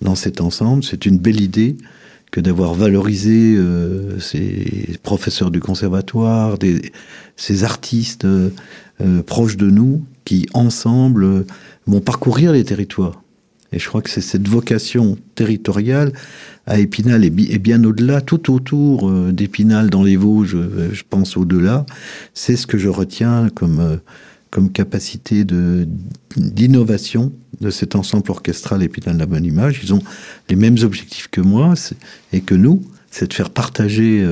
dans 0.03 0.16
cet 0.16 0.42
ensemble. 0.42 0.85
C'est 0.85 1.07
une 1.07 1.16
belle 1.16 1.40
idée 1.40 1.79
que 2.31 2.40
d'avoir 2.40 2.75
valorisé 2.75 3.57
euh, 3.57 4.21
ces 4.21 4.99
professeurs 5.03 5.51
du 5.51 5.61
conservatoire, 5.61 6.59
ces 7.37 7.64
artistes 7.64 8.27
proches 9.25 9.57
de 9.57 9.71
nous, 9.71 10.05
qui 10.27 10.47
ensemble 10.53 11.47
vont 11.87 12.01
parcourir 12.03 12.53
les 12.53 12.64
territoires. 12.64 13.23
Et 13.73 13.79
je 13.79 13.89
crois 13.89 14.03
que 14.03 14.11
c'est 14.11 14.21
cette 14.21 14.49
vocation 14.49 15.17
territoriale 15.35 16.13
à 16.67 16.79
Épinal 16.79 17.25
et, 17.25 17.31
bien 17.31 17.83
au-delà, 17.85 18.21
tout 18.21 18.53
autour 18.53 19.09
euh, 19.09 19.33
d'Épinal 19.33 19.91
dans 19.91 20.03
les 20.03 20.17
Vosges, 20.17 20.55
euh, 20.55 20.91
je 20.93 21.03
pense 21.09 21.37
au-delà, 21.37 21.87
c'est 22.35 22.57
ce 22.57 22.67
que 22.67 22.79
je 22.79 22.89
retiens 22.89 23.49
comme, 23.55 23.81
euh, 23.81 23.97
comme 24.51 24.71
capacité 24.71 25.45
d'innovation 26.37 27.33
de, 27.61 27.71
cet 27.71 27.97
ensemble 27.97 28.31
orchestral 28.31 28.83
Épinal 28.83 29.17
la 29.17 29.27
Bonne 29.27 29.45
Image. 29.45 29.81
Ils 29.83 29.95
ont 29.95 30.03
les 30.49 30.57
mêmes 30.57 30.79
objectifs 30.83 31.29
que 31.29 31.41
moi 31.41 31.75
et 32.33 32.43
que 32.43 32.55
nous, 32.55 32.83
c'est 33.11 33.29
de 33.29 33.35
faire 33.35 33.51
partager 33.51 34.27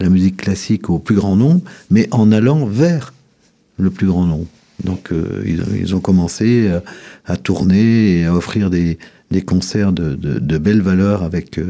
la 0.00 0.08
musique 0.08 0.38
classique 0.38 0.90
au 0.90 0.98
plus 0.98 1.14
grand 1.14 1.36
nombre, 1.36 1.60
mais 1.90 2.08
en 2.10 2.32
allant 2.32 2.66
vers 2.66 3.12
le 3.78 3.90
plus 3.90 4.06
grand 4.06 4.26
nombre. 4.26 4.46
Donc 4.84 5.12
euh, 5.12 5.42
ils, 5.44 5.94
ont 5.94 6.00
commencé 6.00 6.70
à, 7.26 7.36
tourner 7.36 8.20
et 8.20 8.24
à 8.26 8.34
offrir 8.34 8.70
des, 8.70 8.98
concerts 9.46 9.92
de, 9.92 10.58
belles 10.58 10.82
valeurs 10.82 11.22
avec, 11.22 11.60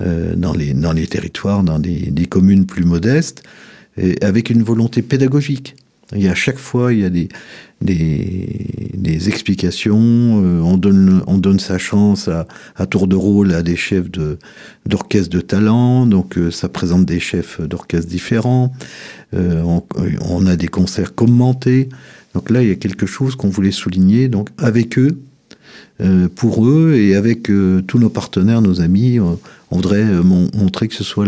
dans, 0.00 0.54
les, 0.54 0.72
dans 0.72 0.92
les 0.92 1.06
territoires, 1.06 1.62
dans 1.62 1.78
des, 1.78 2.10
des, 2.10 2.26
communes 2.26 2.66
plus 2.66 2.84
modestes, 2.84 3.42
et 3.98 4.16
avec 4.24 4.50
une 4.50 4.62
volonté 4.62 5.02
pédagogique. 5.02 5.76
Il 6.14 6.22
y 6.22 6.28
a 6.28 6.32
à 6.32 6.34
chaque 6.34 6.58
fois, 6.58 6.92
il 6.92 7.00
y 7.00 7.04
a 7.04 7.10
des, 7.10 7.28
des, 7.80 9.28
explications, 9.28 9.98
euh, 9.98 10.60
on, 10.60 10.76
donne, 10.76 11.22
on 11.26 11.38
donne 11.38 11.58
sa 11.58 11.78
chance 11.78 12.28
à, 12.28 12.46
à 12.76 12.86
tour 12.86 13.06
de 13.06 13.16
rôle 13.16 13.52
à 13.54 13.62
des 13.62 13.76
chefs 13.76 14.10
d'orchestre 14.86 15.30
de, 15.30 15.40
talent, 15.40 16.06
donc 16.06 16.36
euh, 16.36 16.50
ça 16.50 16.68
présente 16.68 17.06
des 17.06 17.20
chefs 17.20 17.60
d'orchestre 17.60 18.08
différents, 18.08 18.72
euh, 19.34 19.62
on, 20.28 20.46
a 20.46 20.56
des 20.56 20.68
concerts 20.68 21.14
commentés, 21.14 21.88
donc 22.34 22.50
là 22.50 22.62
il 22.62 22.68
y 22.68 22.72
a 22.72 22.76
quelque 22.76 23.06
chose 23.06 23.36
qu'on 23.36 23.48
voulait 23.48 23.72
souligner, 23.72 24.28
donc 24.28 24.48
avec 24.58 24.98
eux, 24.98 25.18
pour 26.34 26.66
eux 26.66 26.94
et 26.94 27.14
avec 27.14 27.44
tous 27.44 27.98
nos 27.98 28.08
partenaires, 28.08 28.60
nos 28.60 28.80
amis, 28.80 29.20
on, 29.20 29.38
voudrait 29.70 30.04
montrer 30.04 30.88
que 30.88 30.94
ce 30.94 31.04
sera 31.04 31.24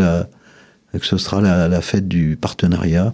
la, 1.41 1.81
fête 1.81 2.09
du 2.09 2.37
partenariat 2.41 3.13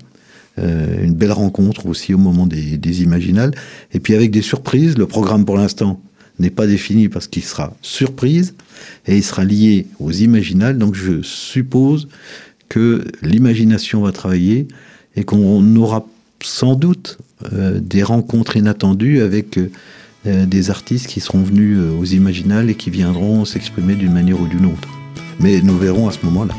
euh, 0.58 1.04
une 1.04 1.14
belle 1.14 1.32
rencontre 1.32 1.86
aussi 1.86 2.12
au 2.12 2.18
moment 2.18 2.46
des, 2.46 2.76
des, 2.76 3.02
Imaginales. 3.02 3.52
Et 3.92 4.00
puis 4.00 4.14
avec 4.14 4.30
des 4.30 4.42
surprises, 4.42 4.98
le 4.98 5.06
programme 5.06 5.44
pour 5.44 5.56
l'instant 5.56 6.00
n'est 6.38 6.50
pas 6.50 6.66
défini 6.66 7.08
parce 7.08 7.28
qu'il 7.28 7.44
sera 7.44 7.74
surprise 7.82 8.54
et 9.06 9.16
il 9.16 9.22
sera 9.22 9.44
lié 9.44 9.86
aux 10.00 10.10
Imaginales. 10.10 10.76
Donc 10.76 10.94
je 10.94 11.22
suppose 11.22 12.08
que 12.68 13.04
l'imagination 13.22 14.02
va 14.02 14.12
travailler 14.12 14.68
et 15.16 15.24
qu'on 15.24 15.76
aura 15.76 16.06
sans 16.42 16.74
doute 16.74 17.18
euh, 17.52 17.80
des 17.80 18.02
rencontres 18.02 18.56
inattendues 18.56 19.22
avec 19.22 19.58
euh, 19.58 20.46
des 20.46 20.70
artistes 20.70 21.06
qui 21.06 21.20
seront 21.20 21.42
venus 21.42 21.78
aux 21.78 22.04
Imaginales 22.04 22.70
et 22.70 22.74
qui 22.74 22.90
viendront 22.90 23.44
s'exprimer 23.44 23.94
d'une 23.94 24.12
manière 24.12 24.40
ou 24.40 24.46
d'une 24.46 24.66
autre. 24.66 24.88
Mais 25.38 25.62
nous 25.62 25.78
verrons 25.78 26.08
à 26.08 26.12
ce 26.12 26.18
moment-là. 26.26 26.54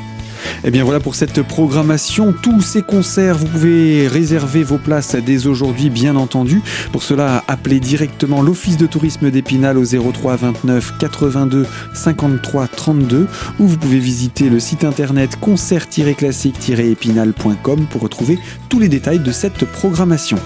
Et 0.64 0.68
eh 0.68 0.72
bien 0.72 0.84
voilà 0.84 1.00
pour 1.00 1.16
cette 1.16 1.42
programmation, 1.42 2.34
tous 2.34 2.62
ces 2.62 2.82
concerts, 2.82 3.38
vous 3.38 3.48
pouvez 3.48 4.08
réserver 4.08 4.64
vos 4.64 4.78
places 4.78 5.16
dès 5.16 5.48
aujourd'hui 5.48 5.90
bien 5.90 6.16
entendu. 6.16 6.62
Pour 6.92 7.04
cela, 7.04 7.44
appelez 7.48 7.80
directement 7.80 8.42
l'Office 8.42 8.78
de 8.78 8.86
tourisme 8.86 9.32
d'Épinal 9.32 9.78
au 9.78 9.86
03 9.86 10.36
29 10.36 10.98
82 11.00 11.66
53 11.94 12.68
32 12.68 13.28
ou 13.60 13.68
vous 13.68 13.78
pouvez 13.78 14.00
visiter 14.00 14.50
le 14.50 14.60
site 14.60 14.84
internet 14.84 15.38
concert-classique-épinal.com 15.40 17.86
pour 17.90 18.02
retrouver 18.02 18.38
tous 18.70 18.80
les 18.80 18.90
détails 18.90 19.20
de 19.20 19.32
cette 19.32 19.66
programmation. 19.66 20.38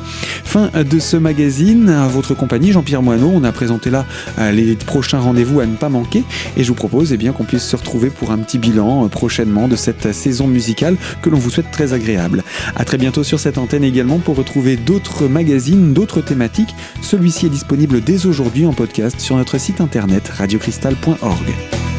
Fin 0.43 0.69
de 0.73 0.99
ce 0.99 1.17
magazine, 1.17 1.89
à 1.89 2.07
votre 2.07 2.33
compagnie 2.33 2.71
Jean-Pierre 2.71 3.01
Moineau, 3.01 3.31
on 3.33 3.43
a 3.43 3.51
présenté 3.51 3.89
là 3.89 4.05
euh, 4.39 4.51
les 4.51 4.75
prochains 4.75 5.19
rendez-vous 5.19 5.59
à 5.59 5.65
ne 5.65 5.75
pas 5.75 5.89
manquer 5.89 6.23
et 6.57 6.63
je 6.63 6.69
vous 6.69 6.75
propose 6.75 7.11
eh 7.11 7.17
qu'on 7.31 7.43
puisse 7.43 7.63
se 7.63 7.75
retrouver 7.75 8.09
pour 8.09 8.31
un 8.31 8.37
petit 8.37 8.57
bilan 8.57 9.05
euh, 9.05 9.07
prochainement 9.07 9.67
de 9.67 9.75
cette 9.85 10.11
saison 10.11 10.47
musicale 10.47 10.97
que 11.21 11.29
l'on 11.29 11.37
vous 11.37 11.49
souhaite 11.49 11.71
très 11.71 11.93
agréable. 11.93 12.43
À 12.75 12.85
très 12.85 12.97
bientôt 12.97 13.23
sur 13.23 13.39
cette 13.39 13.57
antenne 13.57 13.83
également 13.83 14.19
pour 14.19 14.35
retrouver 14.35 14.75
d'autres 14.75 15.27
magazines, 15.27 15.93
d'autres 15.93 16.21
thématiques. 16.21 16.75
Celui-ci 17.01 17.45
est 17.45 17.49
disponible 17.49 18.01
dès 18.01 18.25
aujourd'hui 18.25 18.65
en 18.65 18.73
podcast 18.73 19.19
sur 19.19 19.37
notre 19.37 19.57
site 19.57 19.81
internet 19.81 20.27
radiocristal.org. 20.29 21.94